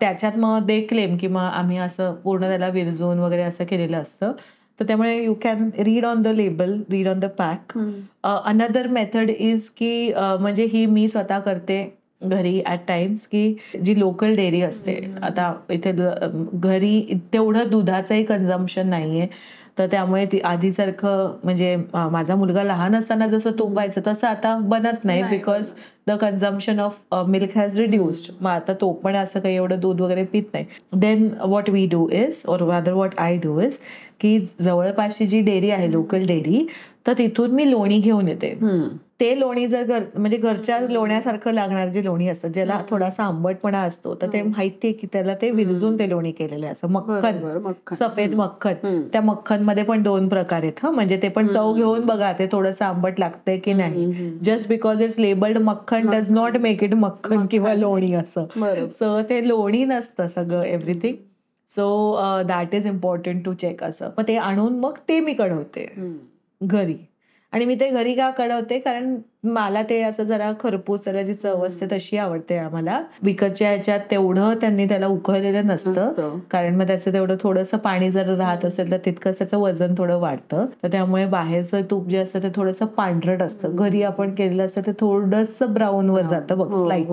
त्याच्यात 0.00 0.36
मग 0.38 0.64
दे 0.66 0.80
क्लेम 0.80 1.16
किंवा 1.16 1.42
आम्ही 1.48 1.78
असं 1.78 2.14
पूर्ण 2.24 2.48
त्याला 2.48 2.68
विरजून 2.68 3.18
वगैरे 3.18 3.42
असं 3.42 3.64
केलेलं 3.64 3.96
असतं. 3.96 4.32
तर 4.80 4.84
त्यामुळे 4.84 5.16
you 5.24 5.34
can 5.42 5.68
read 5.78 6.04
on 6.06 6.22
the 6.22 6.28
label 6.28 6.72
read 6.90 7.08
on 7.08 7.18
the 7.20 7.24
pack 7.38 7.78
another 8.24 8.86
method 8.86 9.30
is 9.30 9.68
की 9.70 10.12
म्हणजे 10.16 10.64
ही 10.64 10.84
मी 10.86 11.08
स्वतः 11.08 11.38
करते. 11.38 11.82
घरी 12.24 12.60
ॲट 12.66 12.78
टाइम्स 12.88 13.26
की 13.26 13.54
जी 13.84 13.98
लोकल 14.00 14.34
डेअरी 14.36 14.60
असते 14.62 14.94
आता 15.22 15.52
इथे 15.70 15.92
घरी 16.54 17.18
तेवढं 17.32 17.70
दुधाचंही 17.70 18.24
कन्झम्पशन 18.24 18.88
नाहीये. 18.88 19.26
तर 19.78 19.86
त्यामुळे 19.90 20.24
ती 20.32 20.38
आधीसारखं 20.44 21.32
म्हणजे 21.44 21.76
माझा 21.92 22.34
मुलगा 22.34 22.62
लहान 22.62 22.94
असताना 22.94 23.26
जसं 23.28 23.50
तूप 23.58 23.72
व्हायचं 23.72 24.00
तसं 24.06 24.26
आता 24.26 24.56
बनत 24.58 25.04
नाही 25.04 25.20
नाही 25.20 25.36
because 25.36 25.72
the 26.08 26.12
consumption 26.20 26.80
of 26.80 27.14
milk 27.28 27.56
has 27.58 27.78
reduced 27.80 28.30
मग 28.40 28.50
आता 28.50 28.72
तो 28.80 28.92
पण 28.94 29.16
असं 29.16 29.40
काही 29.40 29.54
एवढं 29.54 29.80
दूध 29.80 30.00
वगैरे 30.00 30.24
पित 30.24 30.42
नाही. 30.52 30.64
Then 30.94 31.28
what 31.40 31.70
we 31.70 31.86
do 31.86 32.08
is 32.12 32.42
or 32.48 32.62
rather 32.68 32.92
what 32.92 33.18
I 33.18 33.36
do 33.36 33.60
is 33.60 33.78
की 34.20 34.38
जवळपासची 34.60 35.26
जी 35.26 35.40
डेअरी 35.40 35.70
आहे 35.70 35.90
लोकल 35.92 36.26
डेअरी 36.26 36.66
तर 37.06 37.12
तिथून 37.18 37.50
मी 37.50 37.70
लोणी 37.70 37.98
घेऊन 37.98 38.28
येते. 38.28 38.54
ते 39.20 39.38
लोणी 39.40 39.66
जर 39.68 39.82
घर 39.84 40.02
म्हणजे 40.16 40.36
घरच्या 40.36 40.78
लोण्यासारखं 40.80 41.52
लागणार 41.52 41.88
जे 41.88 42.04
लोणी 42.04 42.28
असतं 42.28 42.52
ज्याला 42.52 42.80
थोडासा 42.88 43.24
आंबटपणा 43.24 43.78
असतो 43.82 44.14
तर 44.22 44.32
ते 44.32 44.40
माहितीये 44.42 44.92
की 44.94 45.06
त्याला 45.12 45.34
ते 45.42 45.50
विरजून 45.50 45.98
ते 45.98 46.08
लोणी 46.10 46.32
केलेले 46.32 46.66
असं 46.66 46.88
मक्खन. 46.88 47.38
सफेद 47.94 48.34
मक्खन. 48.34 48.74
त्या 49.12 49.20
मक्खनमध्ये 49.22 49.82
पण 49.84 50.02
दोन 50.02 50.28
प्रकार 50.28 50.62
आहेत 50.62 50.82
हा. 50.82 50.90
म्हणजे 50.90 51.18
ते 51.22 51.28
पण 51.28 51.46
चव 51.46 51.72
घेऊन 51.74 52.06
बघा 52.06 52.32
ते 52.38 52.46
थोडंसं 52.52 52.84
आंबट 52.84 53.20
लागतंय 53.20 53.58
की 53.58 53.72
नाही. 53.72 54.10
Just 54.44 54.68
because 54.68 55.02
it's 55.02 55.18
labelled 55.18 55.58
makhan 55.58 56.10
does 56.10 56.30
not 56.32 56.56
make 56.56 56.82
it 56.84 56.94
makhan 56.94 57.46
किंवा 57.46 57.74
लोणी 57.74 58.12
असं. 58.14 58.46
सो 58.90 59.20
ते 59.28 59.46
लोणी 59.48 59.84
नसतं 59.84 60.26
सगळं 60.26 60.62
everything 60.62 61.16
so 61.68 62.42
that 62.48 62.74
is 62.74 62.86
important 62.86 63.44
to 63.44 63.52
check 63.52 63.82
असं. 63.84 64.10
मग 64.18 64.28
ते 64.28 64.36
आणून 64.36 64.78
मग 64.80 64.98
ते 65.08 65.20
मी 65.20 65.32
कढवते. 65.34 65.86
घरी. 66.60 66.96
आणि 67.54 67.64
मी 67.64 67.74
ते 67.74 67.88
घरी 67.90 68.14
का 68.14 68.30
कळवते? 68.30 68.78
कारण 68.78 69.16
मला 69.44 69.82
ते 69.82 70.00
असं 70.02 70.24
जरा 70.24 70.50
खरपूस 70.60 71.04
त्याला 71.04 71.22
जी 71.22 71.34
चव 71.34 71.66
असते 71.66 71.86
तशी 71.92 72.16
आवडते 72.16 72.56
आम्हाला. 72.56 73.00
विकतच्या 73.22 73.68
ह्याच्यात 73.68 74.00
तेवढं 74.10 74.54
त्यांनी 74.60 74.84
त्याला 74.88 75.06
उकळलेलं 75.06 75.66
नसतं. 75.66 76.38
कारण 76.50 76.74
मग 76.74 76.86
त्याचं 76.86 77.12
तेवढं 77.12 77.36
थोडंसं 77.40 77.78
पाणी 77.78 78.10
जर 78.10 78.34
राहत 78.34 78.64
असेल 78.64 78.90
तर 78.90 78.96
तितकंच 79.04 79.38
त्याचं 79.38 79.58
वजन 79.58 79.94
थोडं 79.98 80.18
वाढतं. 80.18 80.66
तर 80.82 80.88
त्यामुळे 80.88 81.26
बाहेरचं 81.26 81.82
तूप 81.90 82.08
जे 82.08 82.18
असतं 82.18 82.42
ते 82.42 82.48
थोडंसं 82.56 82.86
पांढरट 82.86 83.42
असतं. 83.42 83.76
घरी 83.76 84.02
आपण 84.02 84.34
केलेलं 84.34 84.64
असतं 84.64 84.80
ते 84.80 84.92
थोडंसं 85.00 85.72
ब्राऊन 85.74 86.10
वर 86.10 86.22
जातं 86.22 86.58
बघ 86.58 86.86
light. 86.88 87.10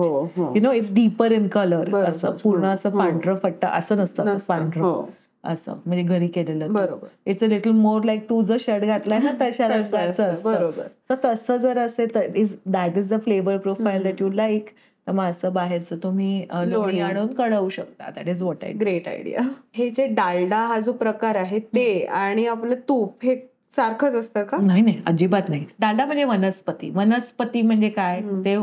You 0.56 0.60
know 0.62 0.72
it's 0.72 0.94
deeper 0.94 1.32
in 1.32 1.48
colour. 1.48 1.94
असं. 2.04 2.30
पूर्ण 2.30 2.64
असं 2.64 2.90
पांढरं 2.90 3.34
फट्ट 3.34 3.64
असं 3.64 3.96
नसतं 3.96 4.22
असं 4.22 4.34
नसतं. 4.34 4.54
पांढरं. 4.54 4.82
हो. 4.82 5.08
असं 5.44 5.74
म्हणजे 5.86 6.02
घरी 6.04 6.26
केलेलं. 6.28 6.72
बरोबर. 6.72 7.08
It's 7.26 7.44
a 7.44 7.46
little 7.46 7.70
more 7.70 8.04
like 8.04 8.28
तू 8.30 8.42
जर 8.42 8.56
शर्ट 8.60 8.84
घातलाय 8.84 9.18
ना 9.18 9.32
तशा 9.40 9.66
असतं. 9.74 10.32
बरोबर. 10.44 10.86
तर 11.10 11.14
तसं 11.24 11.56
जर 11.56 11.78
असेल 11.78 12.14
तर 12.14 12.36
is 12.36 12.56
that 12.66 12.98
is 12.98 13.12
the 13.12 13.20
flavour 13.20 13.56
profile 13.58 14.02
that 14.02 14.22
you 14.22 14.28
like 14.30 14.68
तर 15.06 15.12
मग 15.12 15.24
असं 15.24 15.52
बाहेरचं 15.52 15.96
तुम्ही 16.02 16.44
लोणी. 16.66 17.00
आणून 17.00 17.32
कढवू 17.34 17.68
शकता. 17.68 18.10
That 18.10 18.28
is 18.28 18.42
what 18.42 18.64
I 18.64 18.72
great 18.72 19.08
idea 19.08 19.40
हे 19.74 19.88
जे 19.90 20.06
डालडा 20.06 20.58
हा 20.66 20.78
जो 20.80 20.92
प्रकार 20.92 21.36
आहे 21.36 21.58
ते 21.74 22.04
आणि 22.16 22.46
आपलं 22.46 22.74
तूप 22.88 23.24
हे 23.24 23.36
सारखंच 23.70 24.14
असतं 24.14 24.44
का? 24.44 24.56
नाही 24.56 24.82
नाही 24.82 25.00
अजिबात 25.06 25.48
नाही. 25.48 25.64
डालडा 25.80 26.04
म्हणजे 26.06 26.24
वनस्पती. 26.24 26.90
वनस्पती 26.94 27.62
म्हणजे 27.62 27.88
काय? 27.90 28.20
ते 28.44 28.56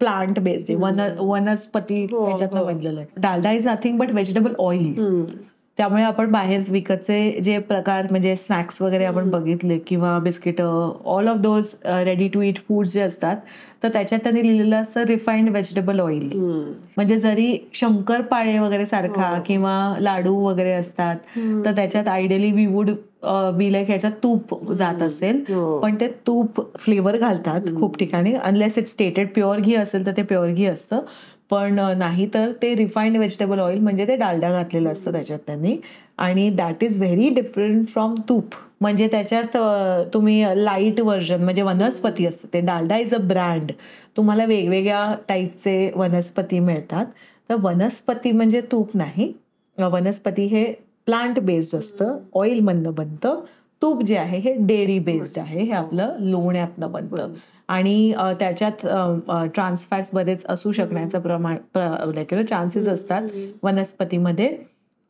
प्लांट 0.00 0.38
बेस्ड 0.38 0.70
वन 0.74 1.00
वनस्पती 1.18 2.02
हो, 2.12 2.26
त्याच्यातनं 2.26 2.60
हो. 2.60 2.66
बनलेलं 2.66 3.00
आहे. 3.00 3.06
Dalda 3.16 3.50
is 3.52 3.66
nothing 3.68 3.98
but 3.98 4.10
vegetable 4.10 4.54
oil 4.58 4.94
त्यामुळे 5.78 6.02
आपण 6.02 6.30
बाहेर 6.30 6.62
विकतचे 6.68 7.40
जे 7.42 7.58
प्रकार 7.58 8.06
म्हणजे 8.10 8.34
स्नॅक्स 8.36 8.80
वगैरे 8.82 9.04
आपण 9.04 9.30
बघितले 9.30 9.78
किंवा 9.78 10.18
biscuit 10.18 10.60
all 10.60 11.28
of 11.28 11.36
those 11.36 11.74
ready 11.84 12.28
to 12.28 12.40
eat 12.42 12.58
food 12.58 12.86
जे 12.86 13.00
असतात 13.00 13.36
तर 13.82 13.88
त्याच्यात 13.88 14.20
त्यांनी 14.20 14.42
लिहिलेलं 14.42 14.76
असतं 14.76 15.04
रिफाईंड 15.04 15.48
व्हेजिटेबल 15.48 16.00
ऑइल 16.00 16.28
म्हणजे 16.34 17.18
जरी 17.18 17.56
शंकरपाळे 17.74 18.58
वगैरे 18.58 18.86
सारखा 18.86 19.34
किंवा 19.46 19.94
लाडू 20.00 20.34
वगैरे 20.38 20.72
असतात 20.72 21.16
तर 21.64 21.72
त्याच्यात 21.76 22.08
ideally 22.08 22.52
we 22.52 22.66
would 22.66 22.90
be 23.56 23.72
like 23.72 23.88
ह्याच्यात 23.88 24.12
तूप 24.22 24.72
जात 24.72 25.02
असेल. 25.02 25.42
हो. 25.48 25.78
पण 25.80 25.96
ते 26.00 26.08
तूप 26.26 26.60
फ्लेवर 26.78 27.16
घालतात 27.16 27.74
खूप 27.76 27.98
ठिकाणी. 27.98 28.32
Unless 28.34 28.78
it 28.78 28.84
stated 28.84 29.28
pure 29.34 29.60
ghee 29.60 29.74
असेल 29.74 30.06
तर 30.06 30.12
ते 30.16 30.22
प्युअर 30.22 30.52
घी 30.52 30.66
असतं. 30.66 31.00
पण 31.50 31.78
नाही 31.98 32.28
तर 32.34 32.52
ते 32.62 32.74
रिफाईंड 32.76 33.16
व्हेजिटेबल 33.16 33.58
ऑइल 33.60 33.78
म्हणजे 33.78 34.06
ते 34.08 34.16
डालडा 34.16 34.50
घातलेलं 34.52 34.90
असतं 34.90 35.12
त्याच्यात 35.12 35.38
त्यांनी. 35.46 35.76
आणि 36.18 36.48
that 36.50 36.82
is 36.84 36.98
very 36.98 37.28
different 37.34 37.88
from 37.88 38.14
tup. 38.28 38.54
म्हणजे 38.80 39.06
त्याच्यात 39.08 39.56
तुम्ही 40.14 40.44
लाइट 40.56 41.00
व्हर्जन 41.00 41.42
म्हणजे 41.44 41.62
वनस्पती 41.62 42.26
असतं 42.26 42.48
ते. 42.54 42.60
डालडा 42.60 42.96
इज 42.98 43.14
अ 43.14 43.18
ब्रँड 43.18 43.72
तुम्हाला 44.16 44.44
वेगवेगळ्या 44.44 45.14
टाईपचे 45.28 45.90
वनस्पती 45.96 46.58
मिळतात. 46.58 47.06
तर 47.50 47.54
वनस्पती 47.60 48.32
म्हणजे 48.32 48.60
तूप 48.72 48.90
नाही. 48.94 49.32
वनस्पती 49.78 50.44
हे 50.46 50.64
प्लांट 51.06 51.38
बेस्ड 51.40 51.76
असतं. 51.76 52.18
ऑइलमधनं 52.34 52.94
बनतं. 52.94 53.40
तूप 53.82 54.02
जे 54.02 54.16
आहे 54.16 54.38
हे 54.38 54.54
डेअरी 54.58 54.98
बेस्ड 54.98 55.38
आहे. 55.38 55.62
हे 55.62 55.72
आपलं 55.72 56.16
लोण्यातनं 56.20 56.92
बनतं. 56.92 57.32
आणि 57.70 58.12
त्याच्यात 58.40 58.86
ट्रान्सफॅट्स 59.54 60.10
बरेच 60.12 60.44
असू 60.48 60.72
शकण्याचं 60.72 61.20
प्रमाण 61.20 61.56
लाईक 61.76 62.32
यु 62.34 62.42
चान्सेस 62.42 62.88
असतात 62.88 63.28
वनस्पतीमध्ये. 63.62 64.56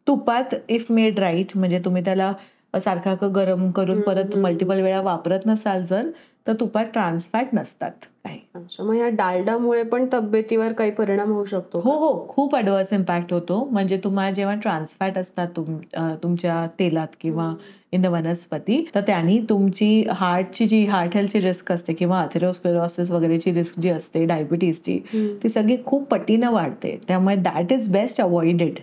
तुपात 0.07 0.55
इफ 0.69 0.87
मेड 0.91 1.19
राईट 1.19 1.57
म्हणजे 1.57 1.79
तुम्ही 1.79 2.05
त्याला 2.05 2.33
सारखा 2.81 3.15
गरम 3.35 3.71
करून 3.71 4.01
परत 4.01 4.37
मल्टिपल 4.37 4.81
वेळा 4.81 5.01
वापरत 5.01 5.47
नसाल 5.47 5.83
जर 5.83 6.11
तर 6.47 6.55
तुपात 6.61 6.85
ट्रान्सफॅट 6.93 7.55
नसतात 7.55 8.07
काही. 8.25 8.39
मग 8.81 8.95
या 8.97 9.09
डालडामुळे 9.09 9.83
पण 9.83 10.07
तब्येतीवर 10.13 10.73
काही 10.73 10.91
परिणाम 10.91 11.31
होऊ 11.33 11.45
शकतो 11.45 11.81
हो 11.81 11.91
हो. 11.99 12.27
खूप 12.29 12.55
ॲडव्हर्स 12.57 12.93
इम्पॅक्ट 12.93 13.33
होतो. 13.33 13.65
म्हणजे 13.71 13.97
तुम्हाला 14.05 14.31
जेव्हा 14.33 14.55
ट्रान्सफॅट 14.63 15.19
असतात 15.19 15.49
तुम 15.57 15.77
तुमच्या 16.23 16.67
तेलात 16.79 17.17
किंवा 17.21 17.53
इन 17.93 18.03
द 18.03 18.07
वनस्पती 18.07 18.85
तर 18.95 19.01
त्यांनी 19.01 19.39
तुमची 19.49 20.05
हार्टची 20.11 20.67
जी 20.67 20.85
हार्ट 20.87 21.15
हेल्थची 21.17 21.41
रिस्क 21.41 21.73
असते 21.73 21.93
किंवा 21.93 22.21
अथेरोस्क्लेरोसिस 22.23 23.11
वगैरेची 23.11 23.53
रिस्क 23.55 23.79
जी 23.81 23.91
असते 23.91 24.25
डायबिटीजची 24.27 24.99
ती 25.43 25.49
सगळी 25.49 25.77
खूप 25.87 26.07
पटीनं 26.11 26.51
वाढते. 26.53 26.97
त्यामुळे 27.09 27.37
दॅट 27.37 27.73
इज 27.73 27.91
बेस्ट 27.93 28.21
अवॉइडेड 28.21 28.79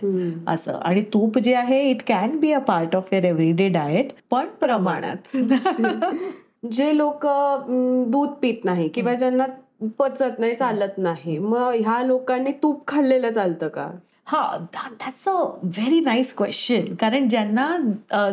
असं. 0.48 0.78
आणि 0.78 1.02
तूप 1.14 1.38
जे 1.38 1.54
आहे 1.54 1.82
it 1.90 2.02
can 2.08 2.38
be 2.40 2.52
a 2.52 2.58
part 2.68 2.96
of 2.96 3.12
your 3.12 3.24
everyday 3.24 3.68
diet 3.68 4.12
पण 4.30 4.46
प्रमाणात. 4.60 5.36
जे 6.62 6.96
लोक 6.96 7.26
दूध 8.12 8.28
पित 8.42 8.64
नाही 8.64 8.88
किंवा 8.88 9.14
ज्यांना 9.14 9.46
पचत 9.98 10.38
नाही 10.38 10.54
चालत 10.56 10.98
नाही 10.98 11.38
मग 11.38 11.72
ह्या 11.74 12.02
लोकांनी 12.02 12.52
तूप 12.62 12.86
खाल्लेलं 12.88 13.32
चालतं 13.32 13.68
का? 13.68 13.90
हा 14.26 14.56
that's 14.72 15.28
a 15.28 15.32
very 15.62 16.00
nice 16.00 16.32
question 16.36 16.94
कारण 17.00 17.28
ज्यांना 17.28 17.66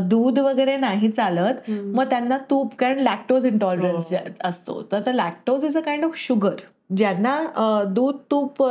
दूध 0.09 0.39
वगैरे 0.39 0.75
नाही 0.77 1.09
चालत 1.11 1.69
मग 1.69 2.03
त्यांना 2.09 2.37
तूप 2.49 2.73
कारण 2.79 2.99
लॅक्टोज 2.99 3.45
इंटॉलरन्स 3.45 4.13
असतो. 4.43 4.81
तर 4.91 5.11
lactose 5.13 5.65
is 5.65 5.77
a 5.77 5.81
kind 5.81 6.05
of 6.05 6.17
sugar 6.17 6.55
ज्यांना 6.97 7.83
दूध 7.95 8.15
तूप 8.31 8.63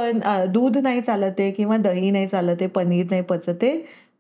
दूध 0.49 0.79
नाही 0.79 1.01
चालत 1.03 1.41
आहे 1.41 1.51
किंवा 1.51 1.77
दही 1.77 2.11
नाही 2.11 2.27
चालत 2.27 2.57
आहे 2.61 2.67
पनीर 2.71 3.07
नाही 3.11 3.23
पचत 3.23 3.65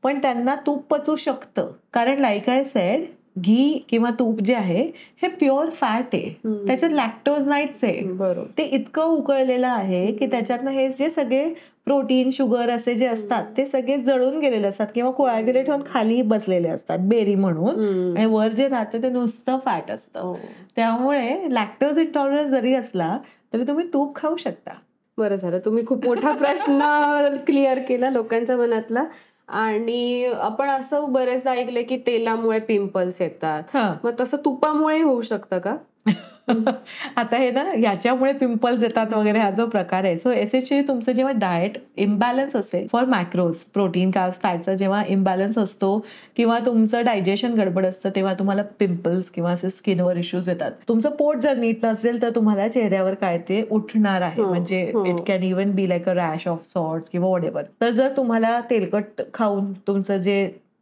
पण 0.02 0.18
त्यांना 0.22 0.54
तूप 0.66 0.82
पचू 0.90 1.16
शकतं. 1.16 1.70
कारण 1.92 2.18
लाईक 2.20 2.48
आय 2.50 2.64
सेड 2.64 3.04
घी 3.36 3.84
किंवा 3.88 4.10
तूप 4.10 4.40
जे 4.40 4.54
आहे 4.54 4.82
हे 5.22 5.28
प्युअर 5.28 5.70
फॅट 5.70 6.14
आहे. 6.14 6.28
त्याच्यात 6.66 6.92
लॅक्टोज 6.92 7.48
नाहीच 7.48 7.84
आहे. 7.84 8.00
बरोबर. 8.02 8.48
ते 8.58 8.62
इतकं 8.62 9.02
उकळलेलं 9.02 9.66
आहे 9.66 10.12
की 10.12 10.26
त्याच्यातनं 10.26 10.70
हे 10.70 10.88
जे 10.88 11.08
सगळे 11.10 11.54
प्रोटीन 11.84 12.30
शुगर 12.30 12.70
असे 12.70 12.94
जे 12.94 13.06
असतात 13.06 13.44
ते 13.56 13.66
सगळे 13.66 13.96
जळून 13.96 14.38
गेलेले 14.38 14.66
असतात 14.66 14.86
किंवा 14.94 15.10
कोॲग्युलेट 15.10 15.68
होऊन 15.70 15.82
खाली 15.86 16.22
बसलेले 16.22 16.68
असतात 16.68 16.98
बेरी 16.98 17.34
म्हणून. 17.34 18.16
आणि 18.16 18.26
वर 18.26 18.48
जे 18.48 18.68
राहतं 18.68 19.02
ते 19.02 19.08
नुसतं 19.08 19.58
फॅट 19.64 19.90
असतं. 19.90 20.20
हो. 20.20 20.36
त्यामुळे 20.76 21.38
लॅक्टोज 21.50 21.98
इंटॉलरन्स 21.98 22.50
जरी 22.50 22.74
असला 22.74 23.18
तरी 23.52 23.64
तुम्ही 23.68 23.86
तूप 23.92 24.16
खाऊ 24.16 24.36
शकता. 24.36 24.74
बरं 25.18 25.34
झालं. 25.34 25.58
तुम्ही 25.64 25.86
खूप 25.86 26.06
मोठा 26.06 26.32
प्रश्न 26.32 26.78
क्लिअर 27.46 27.78
केला 27.78 28.10
लोकांच्या 28.10 28.56
मनातला. 28.56 29.04
आणि 29.48 30.24
आपण 30.26 30.70
असं 30.70 31.12
बरेचदा 31.12 31.50
ऐकलंय 31.50 31.82
की 31.82 31.96
तेलामुळे 31.96 32.60
पिंपल्स 32.60 33.20
येतात. 33.20 33.62
मग 34.04 34.10
तसं 34.20 34.36
तुपामुळे 34.44 35.02
होऊ 35.02 35.20
शकतं 35.20 35.58
का 35.58 35.76
आता 37.16 37.36
हे 37.36 37.50
ना 37.50 37.62
याच्यामुळे 37.78 38.32
पिंपल्स 38.32 38.82
येतात 38.82 39.12
वगैरे 39.12 39.38
हा 39.38 39.50
जो 39.50 39.66
प्रकार 39.66 40.04
आहे. 40.04 40.16
सो 40.18 40.30
एसेंशियली 40.30 40.86
तुमचं 40.88 41.12
जेव्हा 41.12 41.32
डाएट 41.36 41.78
इम्बॅलन्स 41.96 42.56
असेल 42.56 42.86
फॉर 42.86 43.04
मॅक्रोज 43.04 43.62
प्रोटीन 43.74 44.10
कास्ट 44.10 44.42
फॅटचा 44.42 44.74
जेव्हा 44.74 45.02
इम्बॅलन्स 45.08 45.58
असतो 45.58 45.98
किंवा 46.36 46.58
तुमचं 46.66 47.04
डायजेशन 47.04 47.54
गडबड 47.54 47.86
असतं 47.86 48.10
तेव्हा 48.16 48.34
तुम्हाला 48.34 48.62
पिंपल्स 48.80 49.30
किंवा 49.30 49.52
असे 49.52 49.70
स्किनवर 49.70 50.16
इश्यूज 50.16 50.48
येतात. 50.48 50.72
तुमचं 50.88 51.10
पोट 51.10 51.36
जर 51.36 51.56
नीट 51.56 51.84
नसेल 51.86 52.20
तर 52.22 52.30
तुम्हाला 52.34 52.68
चेहऱ्यावर 52.68 53.14
काय 53.14 53.38
ते 53.48 53.62
उठणार 53.70 54.22
आहे. 54.22 54.42
म्हणजे 54.42 54.80
it 55.06 55.20
can 55.26 55.42
even 55.42 55.70
be 55.70 55.88
like 55.88 56.08
a 56.08 56.14
rash 56.14 56.46
of 56.48 56.66
sort 56.72 57.04
किंवा 57.12 57.28
वॉट 57.28 57.44
तर 57.80 57.90
जर 57.90 58.08
तुम्हाला 58.16 58.60
तेलकट 58.70 59.20
खाऊन 59.34 59.72
तुमचं 59.86 60.18
जे 60.18 60.36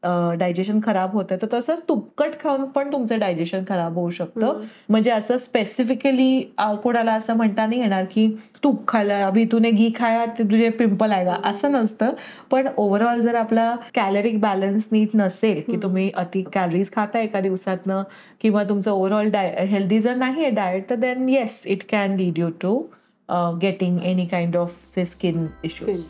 डायजेशन 0.05 0.81
खराब 0.85 1.13
होतं 1.13 1.37
तर 1.43 1.47
तसंच 1.53 1.83
तुपकट 1.89 2.39
खाऊन 2.41 2.65
पण 2.67 2.93
तुमचं 2.93 3.19
डायजेशन 3.19 3.65
खराब 3.69 3.95
होऊ 3.95 4.11
शकतं. 4.11 4.61
म्हणजे 4.89 5.11
असं 5.11 5.37
स्पेसिफिकली 5.39 6.41
कोणाला 6.83 7.13
असं 7.15 7.37
म्हणता 7.37 7.67
नाही 7.67 7.81
येणार 7.81 8.05
की 8.05 8.27
तूप 8.65 8.87
खायला 8.89 9.25
अभि 9.27 9.45
तूने 9.53 9.71
घी 9.71 9.91
खाया 9.97 10.25
ते 10.29 10.43
तुझे 10.43 10.69
पिंपल 10.71 11.13
आहे 11.13 11.25
का? 11.25 11.37
असं 11.45 11.73
नसतं. 11.73 12.11
पण 12.51 12.69
ओव्हरऑल 12.77 13.21
जर 13.21 13.35
आपला 13.35 13.75
कॅलरिक 13.95 14.41
बॅलन्स 14.41 14.89
नीट 14.93 15.15
नसेल 15.15 15.61
की 15.67 15.77
तुम्ही 15.83 16.09
अति 16.15 16.43
कॅलरीज 16.53 16.91
खाताय 16.93 17.25
एका 17.25 17.41
दिवसातनं 17.41 18.03
किंवा 18.41 18.65
तुमचं 18.65 18.91
ओव्हरऑल 18.91 19.31
डाय 19.31 19.55
हेल्दी 19.67 20.01
जर 20.01 20.15
नाही 20.17 20.43
आहे 20.43 20.51
डाएट 20.53 20.89
तर 20.91 20.95
then 20.97 21.29
yes 21.29 21.63
it 21.67 21.83
can 21.91 22.17
lead 22.17 22.39
you 22.39 22.49
to 22.63 22.79
getting 23.61 23.99
any 24.05 24.27
kind 24.27 24.57
of 24.57 24.81
say 24.89 25.05
skin 25.05 25.47
issues 25.65 26.05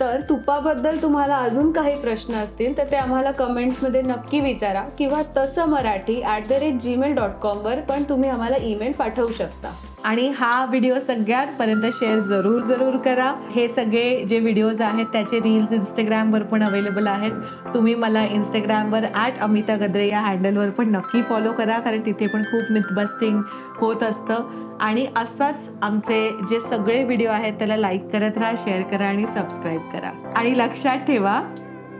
तर 0.00 0.20
तुपाबद्दल 0.28 1.00
तुम्हाला 1.02 1.36
अजून 1.36 1.70
काही 1.72 1.94
प्रश्न 2.00 2.34
असतील 2.34 2.76
तर 2.78 2.90
ते 2.90 2.96
आम्हाला 2.96 3.30
कमेंट्समध्ये 3.30 4.02
नक्की 4.02 4.40
विचारा 4.40 4.82
किंवा 4.98 5.22
तसं 5.36 5.68
Marathi 5.68 6.20
at 6.22 6.46
the 6.48 6.52
rate 6.52 6.80
Gmail 6.80 7.14
dot 7.14 7.38
कॉमवर 7.42 7.80
पण 7.80 8.02
तुम्ही 8.08 8.30
आम्हाला 8.30 8.56
ईमेल 8.62 8.92
पाठवू 8.92 9.28
शकता. 9.28 9.72
आणि 10.04 10.28
हा 10.28 10.64
व्हिडिओ 10.64 10.98
सगळ्यांपर्यंत 11.00 11.82
शेअर 11.92 12.18
जरूर 12.18 12.60
जरूर 12.60 12.96
करा. 12.96 13.32
हे 13.50 13.68
सगळे 13.68 14.24
जे 14.24 14.38
व्हिडिओज 14.38 14.82
आहेत 14.82 15.06
त्याचे 15.06 15.38
रील्स 15.38 15.72
इंस्टाग्रामवर 15.72 16.42
पण 16.42 16.62
अवेलेबल 16.62 17.06
आहेत. 17.06 17.32
तुम्ही 17.74 17.94
मला 17.94 18.24
इंस्टाग्रामवर 18.24 19.04
ॲट 19.14 19.38
अमिता 19.38 19.76
गद्रे 19.76 20.08
या 20.08 20.20
हँडलवर 20.20 20.70
पण 20.70 20.88
नक्की 20.88 21.22
फॉलो 21.22 21.52
करा 21.52 21.78
कारण 21.78 22.00
तिथे 22.06 22.26
पण 22.26 22.42
खूप 22.42 22.72
मिथबस्टिंग 22.72 23.40
होत 23.76 24.02
असतं. 24.02 24.48
आणि 24.80 25.06
असंच 25.16 25.70
आमचे 25.82 26.30
जे 26.48 26.60
सगळे 26.60 27.04
व्हिडिओ 27.04 27.30
आहेत 27.30 27.52
त्याला 27.52 27.76
लाईक 27.76 28.10
करत 28.12 28.38
राहा 28.38 28.54
शेअर 28.58 28.82
करा 28.82 29.06
आणि 29.06 29.26
सबस्क्राईब 29.26 29.80
करा. 29.92 30.10
आणि 30.36 30.58
लक्षात 30.58 30.98
ठेवा 30.98 31.40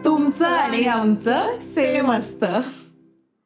तुमचं 0.04 0.46
आणि 0.46 0.84
आमचं 0.84 1.58
सेम 1.61 2.12
असतं. 2.12 2.61